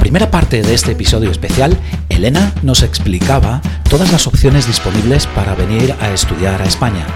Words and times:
primera 0.00 0.30
parte 0.30 0.62
de 0.62 0.74
este 0.74 0.92
episodio 0.92 1.30
especial, 1.30 1.76
Elena 2.08 2.52
nos 2.62 2.82
explicaba 2.82 3.60
todas 3.88 4.10
las 4.10 4.26
opciones 4.26 4.66
disponibles 4.66 5.26
para 5.26 5.54
venir 5.54 5.94
a 6.00 6.10
estudiar 6.10 6.60
a 6.60 6.64
España. 6.64 7.06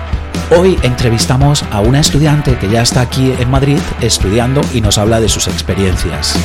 Hoy 0.56 0.79
entrevistamos 0.83 1.65
a 1.72 1.81
una 1.81 2.01
estudiante 2.01 2.58
que 2.58 2.69
ya 2.69 2.83
está 2.83 3.01
aquí 3.01 3.33
en 3.40 3.51
Madrid 3.51 3.81
estudiando 4.03 4.60
y 4.74 4.83
nos 4.83 4.99
habla 4.99 5.19
de 5.19 5.31
sus 5.31 5.49
experiencias. 5.49 6.38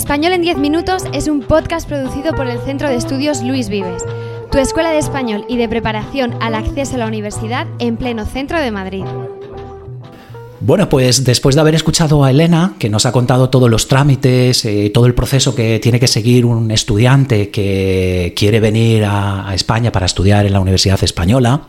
Español 0.00 0.32
en 0.32 0.40
10 0.40 0.56
minutos 0.56 1.04
es 1.12 1.28
un 1.28 1.40
podcast 1.40 1.86
producido 1.86 2.32
por 2.32 2.46
el 2.46 2.58
Centro 2.60 2.88
de 2.88 2.96
Estudios 2.96 3.42
Luis 3.42 3.68
Vives, 3.68 4.02
tu 4.50 4.56
escuela 4.56 4.92
de 4.92 4.98
español 4.98 5.44
y 5.46 5.58
de 5.58 5.68
preparación 5.68 6.34
al 6.40 6.54
acceso 6.54 6.94
a 6.94 7.00
la 7.00 7.06
universidad 7.06 7.66
en 7.80 7.98
pleno 7.98 8.24
centro 8.24 8.58
de 8.58 8.70
Madrid. 8.70 9.04
Bueno, 10.62 10.90
pues 10.90 11.24
después 11.24 11.54
de 11.54 11.62
haber 11.62 11.74
escuchado 11.74 12.22
a 12.22 12.30
Elena, 12.30 12.74
que 12.78 12.90
nos 12.90 13.06
ha 13.06 13.12
contado 13.12 13.48
todos 13.48 13.70
los 13.70 13.88
trámites, 13.88 14.62
eh, 14.66 14.90
todo 14.92 15.06
el 15.06 15.14
proceso 15.14 15.54
que 15.54 15.78
tiene 15.78 15.98
que 15.98 16.06
seguir 16.06 16.44
un 16.44 16.70
estudiante 16.70 17.48
que 17.48 18.34
quiere 18.36 18.60
venir 18.60 19.04
a, 19.06 19.54
España 19.54 19.90
para 19.90 20.04
estudiar 20.04 20.44
en 20.44 20.52
la 20.52 20.60
Universidad 20.60 21.02
Española, 21.02 21.62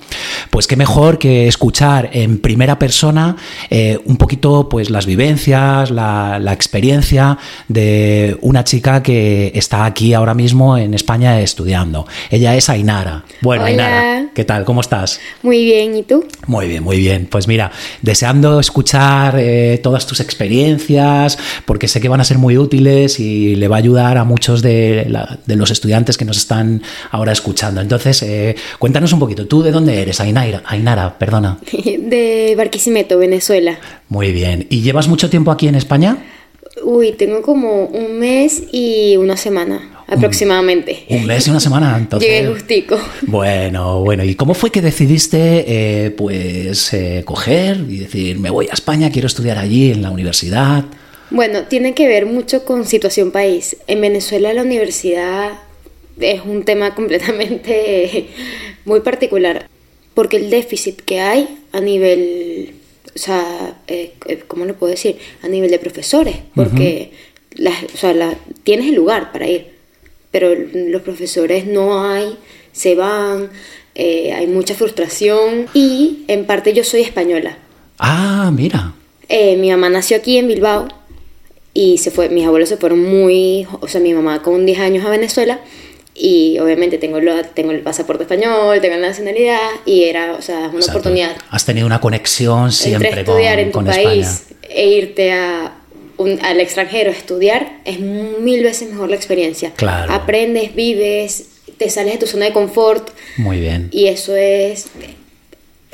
pues 0.50 0.68
qué 0.68 0.76
mejor 0.76 1.18
que 1.18 1.48
escuchar 1.48 2.10
en 2.12 2.40
primera 2.40 2.78
persona 2.78 3.38
eh, 3.70 3.98
un 4.06 4.18
poquito 4.18 4.68
pues 4.68 4.90
las 4.90 5.06
vivencias, 5.06 5.90
la, 5.90 6.52
experiencia 6.52 7.38
de 7.70 8.38
una 8.42 8.66
chica 8.66 9.02
que 9.02 9.54
está 9.56 9.86
aquí 9.86 10.14
ahora 10.14 10.34
mismo 10.34 10.78
en 10.78 10.94
España 10.94 11.40
estudiando. 11.40 12.06
Ella 12.30 12.56
es 12.56 12.70
Ainara. 12.70 13.24
Bueno, 13.42 13.64
Ainara, 13.64 14.28
¿qué 14.36 14.44
tal? 14.44 14.66
¿Cómo 14.66 14.82
estás? 14.82 15.20
Muy 15.42 15.64
bien, 15.64 15.96
¿y 15.96 16.04
tú? 16.04 16.26
Muy 16.46 16.68
bien, 16.68 16.84
muy 16.84 16.98
bien. 16.98 17.28
Pues 17.32 17.48
mira, 17.48 17.72
deseando 18.02 18.60
escuchar 18.60 18.81
escuchar 18.82 19.36
eh, 19.38 19.80
todas 19.84 20.08
tus 20.08 20.20
experiencias, 20.22 21.38
porque 21.66 21.88
sé 21.88 22.02
que 22.02 22.10
van 22.10 22.20
a 22.20 22.24
ser 22.24 22.40
muy 22.40 22.58
útiles 22.58 23.20
y 23.20 23.56
le 23.56 23.68
va 23.68 23.76
a 23.76 23.80
ayudar 23.80 24.18
a 24.18 24.24
muchos 24.24 24.64
de, 24.64 25.06
los 25.46 25.70
estudiantes 25.70 26.18
que 26.18 26.26
nos 26.26 26.38
están 26.38 26.82
ahora 27.12 27.32
escuchando. 27.32 27.80
Entonces, 27.80 28.24
eh, 28.24 28.56
cuéntanos 28.80 29.14
un 29.14 29.20
poquito, 29.20 29.46
¿tú 29.46 29.62
de 29.62 29.72
dónde 29.72 30.02
eres? 30.02 30.20
Ainara, 30.20 30.64
Ainara, 30.66 31.20
perdona. 31.20 31.60
De 31.72 32.56
Barquisimeto, 32.58 33.20
Venezuela. 33.20 33.78
Muy 34.10 34.32
bien. 34.32 34.66
¿Y 34.72 34.82
llevas 34.82 35.08
mucho 35.08 35.30
tiempo 35.30 35.52
aquí 35.52 35.68
en 35.68 35.76
España? 35.76 36.18
Uy, 36.84 37.12
tengo 37.12 37.44
como 37.44 37.86
un 37.86 38.18
mes 38.18 38.64
y 38.72 39.16
una 39.18 39.38
semana 39.38 39.91
aproximadamente. 40.12 41.06
Un, 41.08 41.26
mes 41.26 41.48
y 41.48 41.50
una 41.50 41.60
semana, 41.60 41.98
entonces. 41.98 42.30
Llegué 42.30 42.48
justico. 42.48 43.00
Bueno, 43.24 44.02
bueno. 44.02 44.24
¿Y 44.24 44.36
cómo 44.36 44.54
fue 44.54 44.72
que 44.72 44.82
decidiste, 44.82 45.66
eh, 45.68 46.12
pues, 46.12 46.94
eh, 46.94 47.24
coger 47.26 47.86
y 47.90 48.00
decir, 48.00 48.38
me 48.40 48.50
voy 48.50 48.68
a 48.70 48.74
España, 48.74 49.10
quiero 49.12 49.28
estudiar 49.28 49.58
allí 49.58 49.92
en 49.92 50.02
la 50.02 50.12
universidad? 50.12 50.84
Bueno, 51.30 51.64
tiene 51.64 51.94
que 51.94 52.08
ver 52.08 52.26
mucho 52.26 52.66
con 52.66 52.86
situación 52.86 53.32
país. 53.32 53.78
En 53.88 54.02
Venezuela 54.02 54.54
la 54.54 54.64
universidad 54.64 55.52
es 56.20 56.42
un 56.46 56.64
tema 56.64 56.94
completamente 56.96 58.28
muy 58.86 59.00
particular, 59.00 59.68
porque 60.14 60.38
el 60.38 60.50
déficit 60.50 61.02
que 61.02 61.22
hay 61.22 61.58
a 61.72 61.80
nivel, 61.80 62.74
o 63.16 63.18
sea, 63.18 63.80
eh, 63.88 64.14
¿cómo 64.48 64.66
lo 64.66 64.76
puedo 64.76 64.92
decir? 64.92 65.18
A 65.42 65.48
nivel 65.48 65.72
de 65.72 65.80
profesores, 65.80 66.36
porque 66.54 67.12
o 67.94 67.98
sea, 67.98 68.14
la, 68.14 68.36
tienes 68.64 68.88
el 68.88 68.96
lugar 68.96 69.32
para 69.32 69.48
ir 69.48 69.81
pero 70.32 70.54
los 70.74 71.02
profesores 71.02 71.66
no 71.68 72.10
hay, 72.10 72.38
se 72.72 72.96
van, 72.96 73.50
eh, 73.96 74.34
hay 74.34 74.48
mucha 74.48 74.74
frustración 74.74 75.68
y 75.74 76.24
en 76.28 76.46
parte 76.46 76.74
yo 76.74 76.84
soy 76.84 77.02
española. 77.02 77.58
Ah, 78.00 78.50
mira. 78.54 78.94
Eh, 79.28 79.58
mi 79.58 79.70
mamá 79.70 79.90
nació 79.90 80.18
aquí 80.18 80.38
en 80.38 80.48
Bilbao 80.48 80.88
y 81.74 81.98
se 82.00 82.12
fue, 82.12 82.30
mis 82.30 82.46
abuelos 82.46 82.70
se 82.70 82.78
fueron 82.78 83.04
muy, 83.04 83.68
o 83.80 83.88
sea, 83.88 84.02
mi 84.02 84.14
mamá 84.14 84.42
con 84.42 84.66
10 84.66 84.80
años 84.80 85.06
a 85.06 85.10
Venezuela 85.10 85.60
y 86.14 86.60
obviamente 86.60 86.98
tengo, 86.98 87.20
tengo 87.54 87.72
el 87.72 87.82
pasaporte 87.82 88.24
español, 88.24 88.80
tengo 88.82 88.96
la 88.96 89.08
nacionalidad 89.08 89.60
y 89.86 90.04
era, 90.04 90.34
o 90.34 90.42
sea, 90.42 90.70
una 90.74 90.86
oportunidad. 90.86 91.36
Has 91.50 91.66
tenido 91.66 91.88
una 91.88 92.02
conexión 92.02 92.72
siempre 92.72 93.22
estudiar 93.22 93.60
en 93.60 93.72
tu 93.72 93.84
país 93.84 94.48
e 94.62 94.88
irte 94.88 95.32
a 95.34 95.81
al 96.42 96.60
extranjero 96.60 97.12
estudiar, 97.12 97.80
es 97.86 98.00
mil 98.00 98.64
veces 98.64 98.90
mejor 98.90 99.10
la 99.10 99.16
experiencia. 99.16 99.72
Claro. 99.76 100.12
Aprendes, 100.12 100.76
vives, 100.76 101.46
te 101.78 101.90
sales 101.90 102.14
de 102.14 102.20
tu 102.20 102.28
zona 102.28 102.46
de 102.46 102.54
confort. 102.54 103.10
Muy 103.38 103.60
bien. 103.60 103.90
Y 103.92 104.08
eso 104.08 104.36
es 104.36 104.88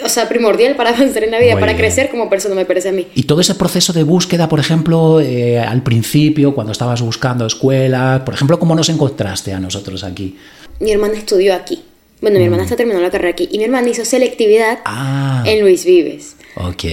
o 0.03 0.09
sea, 0.09 0.29
primordial 0.29 0.75
para 0.75 0.89
avanzar 0.95 1.23
en 1.23 1.31
la 1.31 1.39
vida, 1.39 1.59
para 1.59 1.75
crecer 1.75 2.09
como 2.09 2.29
persona, 2.29 2.55
me 2.55 2.65
parece 2.65 2.89
a 2.89 2.91
mí. 2.91 3.07
Y 3.15 3.23
todo 3.23 3.41
ese 3.41 3.55
proceso 3.55 3.93
de 3.93 4.03
búsqueda, 4.03 4.47
por 4.47 4.59
ejemplo, 4.59 5.19
eh, 5.21 5.59
al 5.59 5.83
principio, 5.83 6.53
cuando 6.53 6.71
estabas 6.71 7.01
buscando 7.01 7.45
escuela, 7.45 8.23
por 8.25 8.33
ejemplo, 8.33 8.59
¿cómo 8.59 8.75
nos 8.75 8.89
encontraste 8.89 9.53
a 9.53 9.59
nosotros 9.59 10.03
aquí? 10.03 10.37
Mi 10.79 10.91
hermana 10.91 11.17
estudió 11.17 11.55
aquí. 11.55 11.83
Bueno, 12.21 12.39
mi 12.39 12.45
hermana 12.45 12.63
mm. 12.63 12.65
está 12.65 12.75
terminando 12.75 13.05
la 13.05 13.11
carrera 13.11 13.31
aquí. 13.31 13.47
Y 13.51 13.57
mi 13.57 13.63
hermana 13.63 13.89
hizo 13.89 14.03
selectividad 14.05 14.79
ah. 14.85 15.43
en 15.45 15.61
Luis 15.61 15.85
Vives. 15.85 16.35
Ok. 16.55 16.83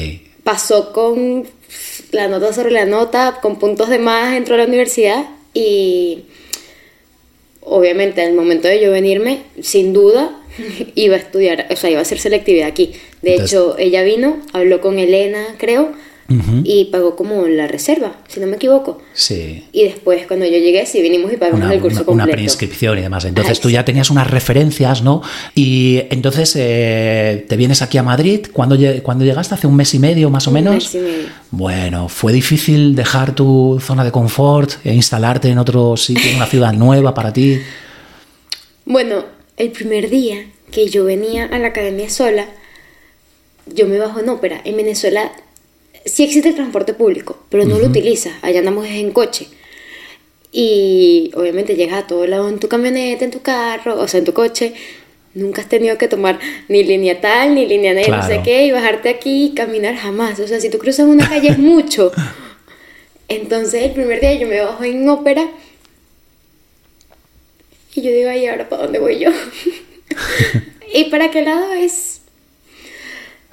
Pasó 0.43 0.93
con 0.93 1.45
la 2.10 2.28
nota 2.28 2.52
sobre 2.52 2.70
la 2.70 2.84
nota, 2.86 3.38
con 3.42 3.58
puntos 3.58 3.88
de 3.88 3.98
más, 3.98 4.34
entró 4.34 4.54
a 4.54 4.58
la 4.58 4.64
universidad 4.64 5.26
y 5.52 6.24
obviamente 7.60 8.22
en 8.22 8.30
el 8.30 8.34
momento 8.34 8.68
de 8.68 8.80
yo 8.80 8.90
venirme, 8.90 9.42
sin 9.60 9.92
duda, 9.92 10.40
iba 10.94 11.16
a 11.16 11.18
estudiar, 11.18 11.66
o 11.70 11.76
sea, 11.76 11.90
iba 11.90 11.98
a 11.98 12.02
hacer 12.02 12.18
selectividad 12.18 12.68
aquí. 12.68 12.92
De 13.22 13.34
hecho, 13.34 13.76
ella 13.78 14.02
vino, 14.02 14.40
habló 14.52 14.80
con 14.80 14.98
Elena, 14.98 15.56
creo, 15.58 15.92
y 16.28 16.86
pagó 16.86 17.16
como 17.16 17.46
la 17.46 17.66
reserva, 17.66 18.16
si 18.28 18.40
no 18.40 18.46
me 18.46 18.56
equivoco. 18.56 19.02
Sí. 19.12 19.64
Y 19.72 19.84
después, 19.84 20.26
cuando 20.26 20.46
yo 20.46 20.52
llegué, 20.52 20.86
sí 20.86 21.02
vinimos 21.02 21.32
y 21.32 21.36
pagamos 21.36 21.70
el 21.70 21.80
curso 21.80 22.04
completo. 22.04 22.24
Una 22.24 22.32
preinscripción 22.32 22.98
y 22.98 23.02
demás. 23.02 23.24
Entonces 23.26 23.60
tú 23.60 23.68
ya 23.68 23.84
tenías 23.84 24.10
unas 24.10 24.30
referencias, 24.30 25.02
¿no? 25.02 25.22
Y 25.54 26.02
entonces 26.10 26.54
eh, 26.56 27.44
te 27.46 27.56
vienes 27.56 27.82
aquí 27.82 27.98
a 27.98 28.02
Madrid. 28.02 28.46
¿Cuándo, 28.52 28.76
cuando 29.02 29.24
llegaste? 29.24 29.54
¿Hace 29.54 29.66
un 29.66 29.76
mes 29.76 29.92
y 29.94 29.98
medio 29.98 30.30
más 30.30 30.48
o 30.48 30.50
menos? 30.50 30.72
Un 30.72 30.78
mes 30.78 30.94
y 30.94 30.98
medio. 30.98 31.28
Bueno, 31.50 32.08
¿fue 32.08 32.32
difícil 32.32 32.94
dejar 32.94 33.34
tu 33.34 33.78
zona 33.80 34.02
de 34.02 34.10
confort 34.10 34.70
e 34.84 34.94
instalarte 34.94 35.48
en 35.48 35.58
otro 35.58 35.96
sitio, 35.96 36.30
en 36.30 36.36
una 36.36 36.46
ciudad 36.46 36.72
nueva 36.74 37.12
para 37.12 37.32
ti? 37.32 37.60
Bueno, 38.86 39.24
el 39.56 39.70
primer 39.70 40.08
día 40.08 40.46
que 40.70 40.88
yo 40.88 41.04
venía 41.04 41.46
a 41.46 41.58
la 41.58 41.68
academia 41.68 42.08
sola, 42.08 42.46
yo 43.66 43.86
me 43.86 43.98
bajo 43.98 44.20
en 44.20 44.28
ópera. 44.28 44.60
En 44.64 44.76
Venezuela 44.76 45.30
sí 46.04 46.25
existe 46.25 46.50
el 46.50 46.54
transporte 46.54 46.94
público, 46.94 47.38
pero 47.48 47.65
no 47.65 47.78
lo 47.78 47.87
utilizas. 47.87 48.34
Allá 48.42 48.60
andamos 48.60 48.87
en 48.87 49.10
coche. 49.12 49.48
Y 50.53 51.32
obviamente 51.34 51.75
llegas 51.75 52.04
a 52.04 52.06
todo 52.06 52.26
lado 52.26 52.48
en 52.48 52.59
tu 52.59 52.69
camioneta, 52.69 53.25
en 53.25 53.31
tu 53.31 53.42
carro, 53.42 53.98
o 53.98 54.06
sea, 54.06 54.19
en 54.19 54.25
tu 54.25 54.32
coche. 54.32 54.75
Nunca 55.34 55.62
has 55.62 55.69
tenido 55.69 55.98
que 55.98 56.06
tomar 56.06 56.38
ni 56.69 56.84
línea 56.84 57.20
tal, 57.20 57.56
ni 57.56 57.66
línea 57.66 57.92
negra, 57.92 58.19
no 58.19 58.26
sé 58.26 58.41
qué, 58.44 58.66
y 58.66 58.70
bajarte 58.70 59.09
aquí 59.09 59.47
y 59.47 59.54
caminar 59.54 59.97
jamás. 59.97 60.38
O 60.38 60.47
sea, 60.47 60.60
si 60.60 60.70
tú 60.70 60.78
cruzas 60.78 61.06
una 61.06 61.28
calle 61.28 61.48
es 61.48 61.59
mucho. 61.59 62.12
Entonces, 63.28 63.82
el 63.82 63.91
primer 63.92 64.21
día 64.21 64.34
yo 64.34 64.47
me 64.47 64.60
bajo 64.60 64.84
en 64.84 65.09
ópera 65.09 65.48
y 67.94 68.03
yo 68.03 68.10
digo, 68.10 68.31
¿y 68.32 68.47
ahora 68.47 68.69
para 68.69 68.82
dónde 68.82 68.98
voy 68.98 69.19
yo? 69.19 69.31
¿Y 70.94 71.04
para 71.04 71.31
qué 71.31 71.42
lado 71.42 71.72
es? 71.72 72.21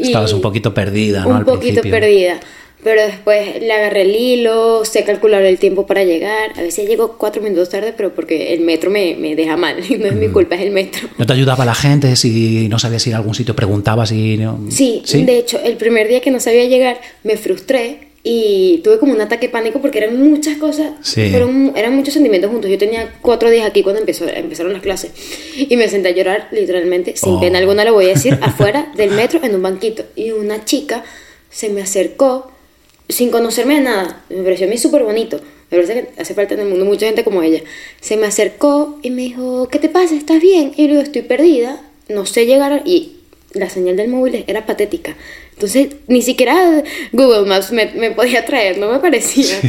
Estabas 0.01 0.33
un 0.33 0.41
poquito 0.41 0.73
perdida, 0.73 1.23
¿no? 1.23 1.37
Un 1.37 1.45
poquito 1.45 1.81
perdida. 1.81 2.39
Pero 2.83 3.01
después 3.03 3.61
le 3.61 3.71
agarré 3.71 4.01
el 4.01 4.15
hilo, 4.15 4.83
sé 4.85 5.03
calcular 5.03 5.43
el 5.43 5.59
tiempo 5.59 5.85
para 5.85 6.03
llegar. 6.03 6.51
A 6.57 6.61
veces 6.61 6.89
llego 6.89 7.15
cuatro 7.17 7.41
minutos 7.41 7.69
tarde, 7.69 7.93
pero 7.95 8.13
porque 8.13 8.53
el 8.53 8.61
metro 8.61 8.89
me, 8.89 9.15
me 9.15 9.35
deja 9.35 9.55
mal. 9.55 9.75
No 10.01 10.07
es 10.07 10.15
mi 10.15 10.29
mm. 10.29 10.33
culpa, 10.33 10.55
es 10.55 10.61
el 10.61 10.71
metro. 10.71 11.07
¿No 11.17 11.25
te 11.25 11.33
ayudaba 11.33 11.63
la 11.63 11.75
gente 11.75 12.15
si 12.15 12.67
no 12.69 12.79
sabías 12.79 13.05
ir 13.05 13.13
a 13.13 13.17
algún 13.17 13.35
sitio? 13.35 13.55
Preguntabas 13.55 14.11
y... 14.11 14.37
No... 14.37 14.59
Sí, 14.69 15.03
sí, 15.05 15.23
de 15.23 15.37
hecho, 15.37 15.59
el 15.63 15.77
primer 15.77 16.07
día 16.07 16.21
que 16.21 16.31
no 16.31 16.39
sabía 16.39 16.65
llegar, 16.65 16.99
me 17.23 17.37
frustré 17.37 18.10
y 18.23 18.79
tuve 18.83 18.99
como 18.99 19.13
un 19.13 19.21
ataque 19.21 19.47
de 19.47 19.51
pánico 19.51 19.81
porque 19.81 19.97
eran 19.97 20.21
muchas 20.21 20.57
cosas, 20.57 20.91
fueron, 21.03 21.73
eran 21.75 21.95
muchos 21.95 22.13
sentimientos 22.13 22.51
juntos. 22.51 22.69
Yo 22.69 22.77
tenía 22.77 23.13
cuatro 23.21 23.49
días 23.49 23.65
aquí 23.65 23.81
cuando 23.81 23.99
empezó, 23.99 24.27
empezaron 24.27 24.73
las 24.73 24.81
clases 24.81 25.11
y 25.55 25.75
me 25.75 25.89
senté 25.89 26.09
a 26.09 26.11
llorar 26.11 26.47
literalmente, 26.51 27.15
sin 27.17 27.39
pena 27.39 27.57
oh. 27.57 27.61
alguna 27.61 27.83
lo 27.83 27.93
voy 27.93 28.05
a 28.05 28.09
decir, 28.09 28.37
afuera 28.41 28.91
del 28.95 29.11
metro 29.11 29.39
en 29.43 29.55
un 29.55 29.61
banquito. 29.61 30.03
Y 30.15 30.31
una 30.31 30.63
chica 30.65 31.03
se 31.49 31.69
me 31.69 31.81
acercó 31.81 32.51
sin 33.09 33.31
conocerme 33.31 33.75
de 33.75 33.81
nada, 33.81 34.23
me 34.29 34.43
pareció 34.43 34.67
a 34.67 34.69
mí 34.69 34.77
súper 34.77 35.03
bonito. 35.03 35.39
Me 35.71 35.77
parece 35.77 35.93
que 35.93 36.21
hace 36.21 36.33
falta 36.33 36.53
en 36.53 36.59
el 36.59 36.67
mundo 36.67 36.83
mucha 36.83 37.05
gente 37.05 37.23
como 37.23 37.41
ella. 37.41 37.61
Se 38.01 38.17
me 38.17 38.27
acercó 38.27 38.99
y 39.01 39.09
me 39.09 39.21
dijo, 39.21 39.69
¿qué 39.69 39.79
te 39.79 39.87
pasa? 39.87 40.15
¿Estás 40.15 40.41
bien? 40.41 40.73
Y 40.75 40.83
yo 40.83 40.89
digo, 40.89 41.01
estoy 41.01 41.21
perdida, 41.21 41.81
no 42.09 42.25
sé 42.25 42.45
llegar. 42.45 42.81
Y 42.85 43.20
la 43.53 43.69
señal 43.69 43.97
del 43.97 44.07
móvil 44.09 44.43
era 44.47 44.65
patética. 44.65 45.15
Entonces, 45.53 45.89
ni 46.07 46.21
siquiera 46.21 46.83
Google 47.11 47.47
Maps 47.47 47.71
me, 47.71 48.11
podía 48.11 48.45
traer, 48.45 48.77
no 48.77 48.91
me 48.91 48.99
parecía. 48.99 49.59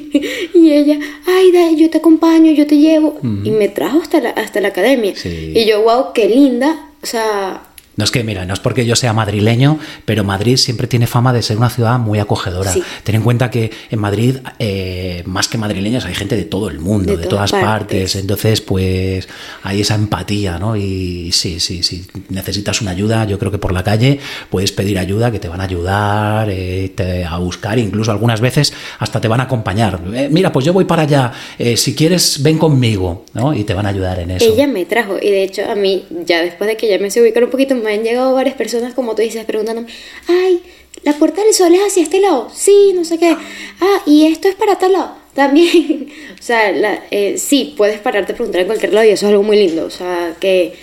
y 0.54 0.72
ella, 0.72 0.98
ay, 1.26 1.52
da, 1.52 1.72
yo 1.72 1.90
te 1.90 1.98
acompaño, 1.98 2.52
yo 2.52 2.66
te 2.66 2.76
llevo. 2.76 3.18
Y 3.22 3.50
me 3.50 3.68
trajo 3.68 4.00
hasta 4.00 4.20
la, 4.20 4.30
hasta 4.30 4.60
la 4.60 4.68
academia. 4.68 5.14
Y 5.24 5.64
yo, 5.64 5.82
wow, 5.82 6.12
qué 6.14 6.28
linda. 6.28 6.90
O 7.02 7.06
sea, 7.06 7.62
no 7.96 8.04
es 8.04 8.10
que, 8.10 8.24
mira, 8.24 8.44
no 8.46 8.54
es 8.54 8.60
porque 8.60 8.86
yo 8.86 8.96
sea 8.96 9.12
madrileño, 9.12 9.78
pero 10.04 10.24
Madrid 10.24 10.56
siempre 10.56 10.86
tiene 10.86 11.06
fama 11.06 11.32
de 11.32 11.42
ser 11.42 11.56
una 11.56 11.70
ciudad 11.70 11.98
muy 11.98 12.18
acogedora. 12.18 12.72
Ten 13.04 13.16
en 13.16 13.22
cuenta 13.22 13.50
que 13.50 13.70
en 13.90 13.98
Madrid, 13.98 14.36
eh, 14.58 15.22
más 15.26 15.48
que 15.48 15.58
madrileños, 15.58 16.04
hay 16.04 16.14
gente 16.14 16.36
de 16.36 16.44
todo 16.44 16.68
el 16.68 16.78
mundo, 16.78 17.16
de, 17.16 17.26
todas, 17.26 17.50
partes. 17.50 18.16
Entonces, 18.16 18.60
pues 18.60 19.28
hay 19.62 19.80
esa 19.80 19.96
empatía, 19.96 20.58
¿no? 20.58 20.76
Y 20.76 21.30
sí, 21.32 21.60
sí, 21.60 21.82
sí. 21.82 22.06
Necesitas 22.28 22.80
una 22.80 22.92
ayuda, 22.92 23.24
yo 23.24 23.38
creo 23.38 23.50
que 23.50 23.58
por 23.58 23.72
la 23.72 23.82
calle 23.82 24.20
puedes 24.50 24.72
pedir 24.72 24.98
ayuda, 24.98 25.30
que 25.30 25.40
te 25.40 25.48
van 25.48 25.60
a 25.60 25.64
ayudar 25.64 26.48
eh, 26.50 26.94
a 27.28 27.38
buscar, 27.38 27.78
incluso 27.78 28.12
algunas 28.12 28.40
veces 28.40 28.72
hasta 28.98 29.20
te 29.20 29.28
van 29.28 29.40
a 29.40 29.44
acompañar. 29.44 30.00
Eh, 30.14 30.28
mira, 30.30 30.52
pues 30.52 30.64
yo 30.64 30.72
voy 30.72 30.84
para 30.84 31.02
allá, 31.02 31.32
si 31.76 31.94
quieres, 31.94 32.42
ven 32.42 32.56
conmigo, 32.56 33.26
¿no? 33.34 33.52
Y 33.52 33.64
te 33.64 33.74
van 33.74 33.86
a 33.86 33.88
ayudar 33.90 34.20
en 34.20 34.30
eso. 34.32 34.44
Ella 34.44 34.66
me 34.66 34.84
trajo, 34.84 35.16
y 35.20 35.30
de 35.30 35.42
hecho, 35.42 35.62
a 35.68 35.74
mí, 35.74 36.04
ya 36.24 36.40
después 36.40 36.68
de 36.68 36.76
que 36.76 36.88
ya 36.88 36.98
me 36.98 37.10
se 37.10 37.20
ubicar 37.20 37.44
un 37.44 37.50
poquito 37.50 37.74
me 37.80 37.92
han 37.94 38.02
llegado 38.02 38.34
varias 38.34 38.56
personas, 38.56 38.94
como 38.94 39.14
tú 39.14 39.22
dices, 39.22 39.44
preguntándome, 39.44 39.88
ay, 40.28 40.62
la 41.02 41.14
puerta 41.14 41.42
del 41.42 41.54
sol 41.54 41.74
es 41.74 41.80
hacia 41.80 42.02
este 42.02 42.20
lado, 42.20 42.48
sí, 42.52 42.92
no 42.94 43.04
sé 43.04 43.18
qué, 43.18 43.36
ah, 43.80 44.02
y 44.06 44.26
esto 44.26 44.48
es 44.48 44.54
para 44.54 44.78
tal 44.78 44.92
lado, 44.92 45.16
también, 45.34 46.12
o 46.38 46.42
sea, 46.42 46.70
eh, 47.10 47.38
sí, 47.38 47.74
puedes 47.76 48.00
pararte 48.00 48.32
a 48.32 48.36
preguntar 48.36 48.62
en 48.62 48.66
cualquier 48.66 48.92
lado 48.92 49.06
y 49.06 49.10
eso 49.10 49.26
es 49.26 49.30
algo 49.30 49.42
muy 49.42 49.56
lindo, 49.56 49.84
o 49.84 49.90
sea, 49.90 50.36
que 50.40 50.74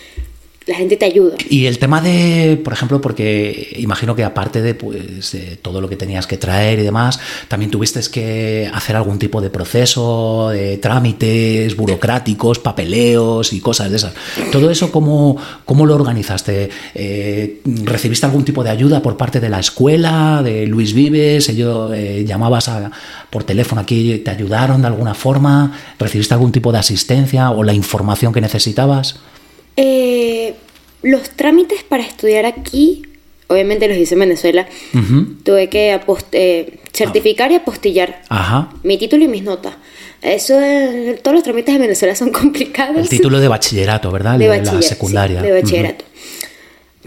la 0.68 0.76
gente 0.76 0.98
te 0.98 1.06
ayuda. 1.06 1.38
Y 1.50 1.66
el 1.66 1.80
tema 1.80 2.02
de, 2.02 2.60
por 2.64 2.74
ejemplo, 2.74 3.00
porque 3.00 3.74
imagino 3.78 4.16
que 4.16 4.24
aparte 4.24 4.62
de, 4.62 4.76
pues, 4.76 5.32
de 5.32 5.58
todo 5.62 5.80
lo 5.80 5.88
que 5.88 5.96
tenías 5.96 6.28
que 6.28 6.38
traer 6.38 6.80
y 6.80 6.84
demás, 6.84 7.20
también 7.48 7.72
tuviste 7.72 8.02
que 8.12 8.70
hacer 8.74 8.96
algún 8.96 9.18
tipo 9.18 9.42
de 9.42 9.50
proceso, 9.50 10.50
de 10.50 10.78
trámites 10.78 11.76
burocráticos, 11.76 12.60
papeleos 12.60 13.54
y 13.54 13.62
cosas 13.62 13.90
de 13.90 13.98
esas. 13.98 14.14
Todo 14.52 14.70
eso, 14.70 14.92
¿cómo, 14.92 15.38
cómo 15.66 15.86
lo 15.86 15.96
organizaste? 15.96 16.70
Eh, 16.94 17.62
¿Recibiste 17.84 18.26
algún 18.26 18.44
tipo 18.44 18.64
de 18.64 18.70
ayuda 18.70 19.02
por 19.02 19.16
parte 19.16 19.40
de 19.40 19.50
la 19.50 19.60
escuela, 19.60 20.42
de 20.44 20.68
Luis 20.68 20.94
Vives? 20.94 21.48
¿Ellos 21.50 21.92
eh, 21.96 22.26
llamabas 22.28 22.70
por 23.30 23.46
teléfono 23.46 23.82
aquí, 23.82 24.20
te 24.20 24.32
ayudaron 24.32 24.82
de 24.82 24.88
alguna 24.88 25.14
forma? 25.14 25.72
¿Recibiste 25.98 26.34
algún 26.34 26.52
tipo 26.52 26.72
de 26.74 26.80
asistencia 26.80 27.52
o 27.52 27.64
la 27.64 27.74
información 27.74 28.34
que 28.34 28.42
necesitabas? 28.42 29.20
Eh, 29.78 30.56
los 31.04 31.30
trámites 31.30 31.84
para 31.84 32.04
estudiar 32.04 32.46
aquí, 32.46 33.04
obviamente 33.48 33.88
los 33.88 33.98
hice 33.98 34.16
en 34.16 34.22
Venezuela, 34.22 34.68
tuve 35.44 35.70
que 35.70 36.00
eh, 36.32 36.80
certificar 36.92 37.52
y 37.52 37.56
apostillar 37.56 38.24
mi 38.84 38.98
título 38.98 39.24
y 39.24 39.28
mis 39.28 39.44
notas. 39.44 39.76
Eso, 40.22 40.56
todos 41.22 41.36
los 41.36 41.44
trámites 41.44 41.76
en 41.76 41.82
Venezuela 41.82 42.16
son 42.16 42.32
complicados. 42.32 42.98
El 42.98 43.10
título 43.10 43.40
de 43.40 43.48
bachillerato, 43.48 44.12
¿verdad? 44.12 44.40
De, 44.40 44.48
la 44.48 44.82
secundaria. 44.82 45.42
de 45.42 45.52
bachillerato. 45.52 46.04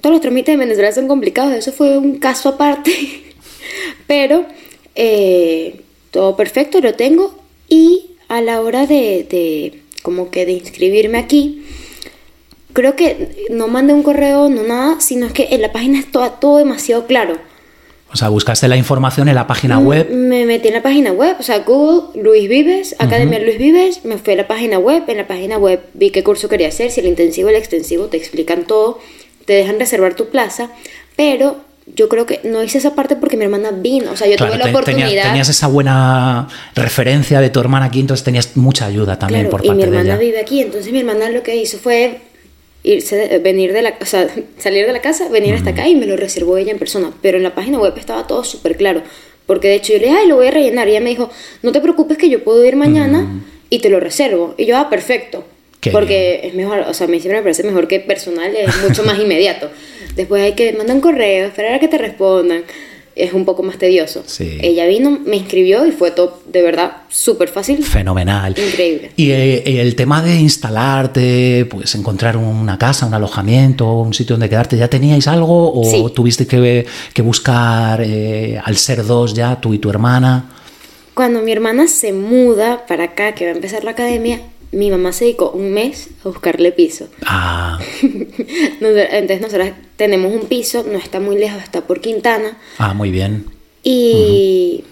Todos 0.01 0.15
los 0.15 0.23
trámites 0.23 0.55
en 0.55 0.61
Venezuela 0.61 0.93
son 0.93 1.09
complicados, 1.09 1.53
eso 1.53 1.73
fue 1.73 1.99
un 1.99 2.19
caso 2.19 2.51
aparte. 2.51 2.93
Pero 4.07 4.47
eh, 4.95 5.83
todo 6.11 6.37
perfecto, 6.37 6.81
lo 6.81 6.95
tengo. 6.95 7.39
Y 7.69 8.13
a 8.29 8.41
la 8.41 8.61
hora 8.61 8.87
de, 8.87 9.27
de 9.29 9.83
como 10.03 10.31
que 10.31 10.47
de 10.47 10.53
inscribirme 10.53 11.19
aquí, 11.19 11.65
creo 12.73 12.97
que 12.97 13.47
no 13.51 13.69
mandé 13.69 13.93
un 13.93 14.03
correo, 14.03 14.49
no 14.49 14.63
nada, 14.63 15.01
sino 15.01 15.27
es 15.27 15.33
que 15.33 15.49
en 15.51 15.63
la 15.63 15.73
página 15.73 15.99
está 15.99 16.31
todo 16.41 16.59
demasiado 16.59 17.07
claro. 17.07 17.37
O 18.13 18.17
sea, 18.17 18.29
buscaste 18.29 18.67
la 18.67 18.77
información 18.77 19.29
en 19.29 19.37
la 19.37 19.47
página 19.47 19.79
mm, 19.79 19.87
web. 19.87 20.11
Me 20.11 20.45
metí 20.45 20.69
en 20.69 20.75
la 20.75 20.83
página 20.83 21.13
web, 21.13 21.37
o 21.39 21.43
sea, 21.43 21.61
Google, 21.61 22.21
Luis 22.21 22.49
Vives, 22.49 22.97
Academia 22.99 23.39
Luis 23.39 23.59
Vives, 23.59 24.05
me 24.05 24.19
fui 24.19 24.33
a 24.33 24.37
la 24.37 24.49
página 24.49 24.79
web, 24.79 25.05
en 25.07 25.17
la 25.17 25.29
página 25.29 25.59
web 25.59 25.81
vi 25.95 26.11
qué 26.11 26.25
curso 26.25 26.49
quería 26.49 26.69
hacer, 26.69 26.91
si 26.91 27.01
el 27.01 27.07
intensivo 27.07 27.47
o 27.47 27.51
el 27.51 27.57
extensivo, 27.57 28.07
te 28.07 28.17
explican 28.17 28.65
todo, 28.65 28.99
te 29.45 29.53
dejan 29.53 29.79
reservar 29.79 30.15
tu 30.15 30.29
plaza, 30.29 30.71
pero 31.15 31.59
yo 31.95 32.09
creo 32.09 32.27
que 32.27 32.41
no 32.45 32.63
hice 32.63 32.79
esa 32.79 32.95
parte 32.95 33.15
porque 33.15 33.37
mi 33.37 33.45
hermana 33.45 33.71
vino, 33.71 34.13
o 34.13 34.17
sea, 34.17 34.27
yo 34.27 34.37
tuve 34.37 34.59
la 34.59 34.67
oportunidad. 34.67 35.29
Tenías, 35.29 35.49
esa 35.49 35.69
buena 35.69 36.49
referencia 36.75 37.41
de 37.41 37.51
tu 37.51 37.61
hermana 37.61 37.87
aquí, 37.87 38.01
entonces 38.01 38.25
tenías 38.25 38.57
mucha 38.57 38.87
ayuda 38.87 39.19
también 39.19 39.49
por 39.49 39.63
parte 39.63 39.69
de 39.69 39.75
ella. 39.75 39.87
Y 39.87 39.91
mi 39.91 39.99
hermana 39.99 40.19
vive 40.19 40.41
aquí, 40.41 40.61
entonces 40.61 40.93
mi 40.93 40.99
hermana 40.99 41.31
lo 41.31 41.45
que 41.45 41.55
hizo 41.55 41.79
fue 41.79 42.21
irse, 42.83 43.39
venir 43.39 43.73
de 43.73 43.83
la, 43.83 43.95
o 44.01 44.07
sea, 44.07 44.29
salir 44.59 44.87
de 44.87 44.93
la 44.93 45.01
casa, 45.01 45.29
venir 45.29 45.55
hasta 45.55 45.71
acá 45.71 45.89
y 45.89 45.95
me 45.95 46.07
lo 46.07 46.17
reservó 46.17 46.57
ella 46.57 46.73
en 46.73 46.79
persona. 46.79 47.13
Pero 47.23 47.37
en 47.37 47.43
la 47.43 47.55
página 47.55 47.79
web 47.79 47.95
estaba 47.97 48.27
todo 48.27 48.45
súper 48.45 48.77
claro. 48.77 49.03
Porque 49.47 49.69
de 49.69 49.75
hecho 49.75 49.93
yo 49.93 49.99
le 49.99 50.07
dije, 50.07 50.19
ay, 50.19 50.29
lo 50.29 50.37
voy 50.37 50.47
a 50.47 50.51
rellenar. 50.51 50.89
Y 50.89 50.93
ella 50.93 51.01
me 51.01 51.11
dijo, 51.11 51.31
no 51.63 51.73
te 51.73 51.81
preocupes 51.81 52.19
que 52.19 52.29
yo 52.29 52.45
puedo 52.45 52.65
ir 52.65 52.77
mañana 52.77 53.43
y 53.69 53.81
te 53.81 53.91
lo 53.91 54.01
reservo. 54.01 54.55
Y 54.57 54.67
yo, 54.67 54.77
ah, 54.77 54.89
perfecto. 54.89 55.45
porque 55.93 56.41
es 56.45 56.55
mejor, 56.55 56.81
o 56.81 56.95
sea, 56.95 57.07
a 57.07 57.11
mí 57.11 57.21
siempre 57.21 57.39
me 57.39 57.43
parece 57.43 57.63
mejor 57.63 57.89
que 57.89 58.01
personal, 58.01 58.55
es 58.55 58.83
mucho 58.83 59.03
más 59.03 59.19
inmediato. 59.21 59.71
Después 60.15 60.43
hay 60.43 60.53
que 60.53 60.73
mandar 60.73 60.97
un 60.97 61.03
correo, 61.03 61.47
esperar 61.47 61.75
a 61.75 61.81
que 61.81 61.89
te 61.89 61.99
respondan 61.99 62.65
es 63.17 63.33
un 63.33 63.45
poco 63.45 63.63
más 63.63 63.79
tedioso. 63.79 64.25
Ella 64.39 64.87
vino, 64.87 65.11
me 65.11 65.37
inscribió 65.37 65.87
y 65.87 65.93
fue 65.93 66.11
todo 66.11 66.41
de 66.47 66.63
verdad 66.63 66.99
súper 67.09 67.49
fácil. 67.49 67.85
Fenomenal. 67.85 68.55
Increíble. 68.57 69.13
Eh, 69.17 69.63
y 69.67 69.77
el 69.79 69.95
tema 69.95 70.23
de 70.23 70.37
instalarte, 70.37 71.67
pues 71.71 71.95
encontrar 71.95 72.37
una 72.37 72.79
casa, 72.79 73.07
un 73.07 73.15
alojamiento, 73.15 73.93
un 74.01 74.15
sitio 74.15 74.35
donde 74.35 74.49
quedarte, 74.49 74.77
¿ya 74.77 74.89
teníais 74.89 75.27
algo 75.27 75.73
o 75.75 76.11
tuviste 76.11 76.47
que, 76.47 76.87
que 77.13 77.23
buscar 77.23 78.01
eh, 78.03 78.61
al 78.63 78.77
ser 78.77 79.05
dos 79.05 79.35
ya, 79.35 79.61
tú 79.61 79.75
y 79.75 79.79
tu 79.79 79.91
hermana? 79.91 80.51
Cuando 81.15 81.43
mi 81.43 81.53
hermana 81.53 81.89
se 81.89 82.13
muda 82.13 82.87
para 82.87 83.05
acá, 83.05 83.35
que 83.35 83.45
va 83.45 83.51
a 83.51 83.55
empezar 83.55 83.85
la 83.85 83.91
academia, 83.91 84.41
mi 84.73 84.91
mamá 84.91 85.13
se 85.13 85.25
dedicó 85.25 85.51
un 85.51 85.73
mes 85.73 86.11
a 86.25 86.29
buscarle 86.29 86.73
piso. 86.73 87.09
Ah. 87.27 87.79
Entonces 88.03 89.41
nosotros 89.41 89.71
tenemos 89.97 90.33
un 90.33 90.47
piso, 90.47 90.85
no 90.85 90.99
está 90.99 91.21
muy 91.21 91.37
lejos, 91.37 91.63
está 91.63 91.83
por 91.83 92.01
Quintana. 92.01 92.57
Ah, 92.79 92.95
muy 92.95 93.11
bien. 93.11 93.47
Y 93.83 94.85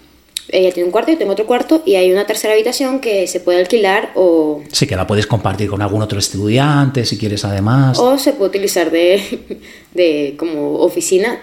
ella 0.48 0.72
tiene 0.72 0.86
un 0.86 0.92
cuarto, 0.92 1.12
yo 1.12 1.19
tengo 1.19 1.32
otro 1.32 1.46
cuarto 1.46 1.82
y 1.84 1.94
hay 1.94 2.10
una 2.10 2.26
tercera 2.26 2.54
habitación 2.54 3.00
que 3.00 3.26
se 3.26 3.40
puede 3.40 3.60
alquilar 3.60 4.12
o... 4.14 4.62
Sí, 4.72 4.86
que 4.86 4.96
la 4.96 5.06
puedes 5.06 5.26
compartir 5.26 5.69
con 5.69 5.82
algún 5.82 6.02
otro 6.02 6.19
estudiante 6.19 7.04
si 7.04 7.19
quieres 7.19 7.44
además. 7.44 7.98
O 7.98 8.19
se 8.19 8.32
puede 8.32 8.48
utilizar 8.48 8.90
de, 8.90 9.60
de 9.94 10.34
como 10.38 10.78
oficina. 10.78 11.38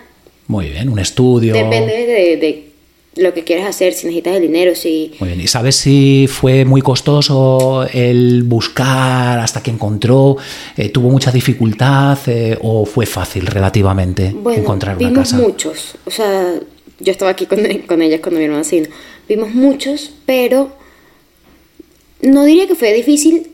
Muy 0.47 0.69
bien, 0.69 0.89
un 0.89 0.99
estudio. 0.99 1.53
Depende 1.53 2.05
de, 2.05 2.38
de 2.38 2.75
lo 3.15 3.33
que 3.33 3.44
quieras 3.44 3.67
hacer, 3.67 3.94
si 3.94 4.07
necesitas 4.07 4.35
el 4.35 4.41
dinero, 4.41 4.75
si... 4.75 5.13
Muy 5.19 5.29
bien, 5.29 5.41
¿y 5.41 5.47
sabes 5.47 5.77
si 5.77 6.27
fue 6.27 6.65
muy 6.65 6.81
costoso 6.81 7.88
el 7.93 8.43
buscar 8.43 9.39
hasta 9.39 9.63
que 9.63 9.72
encontró? 9.72 10.36
Eh, 10.75 10.89
¿Tuvo 10.89 11.10
mucha 11.10 11.31
dificultad 11.31 12.17
eh, 12.27 12.57
o 12.62 12.86
fue 12.86 13.05
fácil 13.05 13.45
relativamente 13.48 14.27
encontrar 14.27 14.98
una 14.98 15.10
vimos 15.10 15.34
muchos, 15.34 15.95
o 16.05 16.12
sea, 16.12 16.55
yo 17.00 17.12
estaba 17.12 17.31
aquí 17.31 17.45
con, 17.45 17.60
con 17.88 18.01
ella 18.01 18.22
cuando 18.22 18.39
mi 18.39 18.45
hermana 18.45 18.65
vino. 18.69 18.89
Vimos 19.27 19.53
muchos, 19.53 20.12
pero 20.25 20.75
no 22.22 22.43
diría 22.43 22.67
que 22.67 22.75
fue 22.75 22.93
difícil 22.93 23.51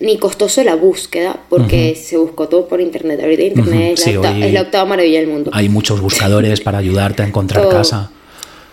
ni 0.00 0.18
costoso 0.18 0.62
la 0.62 0.74
búsqueda, 0.74 1.38
porque 1.48 1.94
se 1.94 2.18
buscó 2.18 2.48
todo 2.48 2.68
por 2.68 2.80
internet. 2.80 3.20
Ahorita 3.22 3.42
internet 3.42 3.98
es, 3.98 4.52
la 4.52 4.60
octava, 4.60 4.84
maravilla 4.84 5.20
del 5.20 5.28
mundo. 5.28 5.50
Hay 5.54 5.68
muchos 5.68 6.00
buscadores 6.00 6.60
para 6.60 6.78
ayudarte 6.78 7.22
a 7.22 7.26
encontrar 7.26 7.68
casa. 7.68 8.10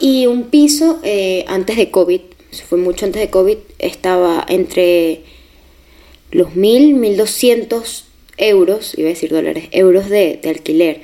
Y 0.03 0.25
un 0.25 0.49
piso 0.49 0.99
eh, 1.03 1.45
antes 1.47 1.77
de 1.77 1.89
COVID, 1.89 2.19
fue 2.67 2.77
mucho 2.77 3.05
antes 3.05 3.21
de 3.21 3.29
COVID, 3.29 3.57
estaba 3.79 4.45
entre 4.49 5.21
los 6.29 6.49
1.000, 6.49 7.15
1.200 7.15 8.03
euros, 8.35 8.97
iba 8.97 9.07
a 9.07 9.13
decir 9.13 9.29
dólares, 9.29 9.69
euros 9.71 10.09
de, 10.09 10.41
de 10.43 10.49
alquiler, 10.49 11.03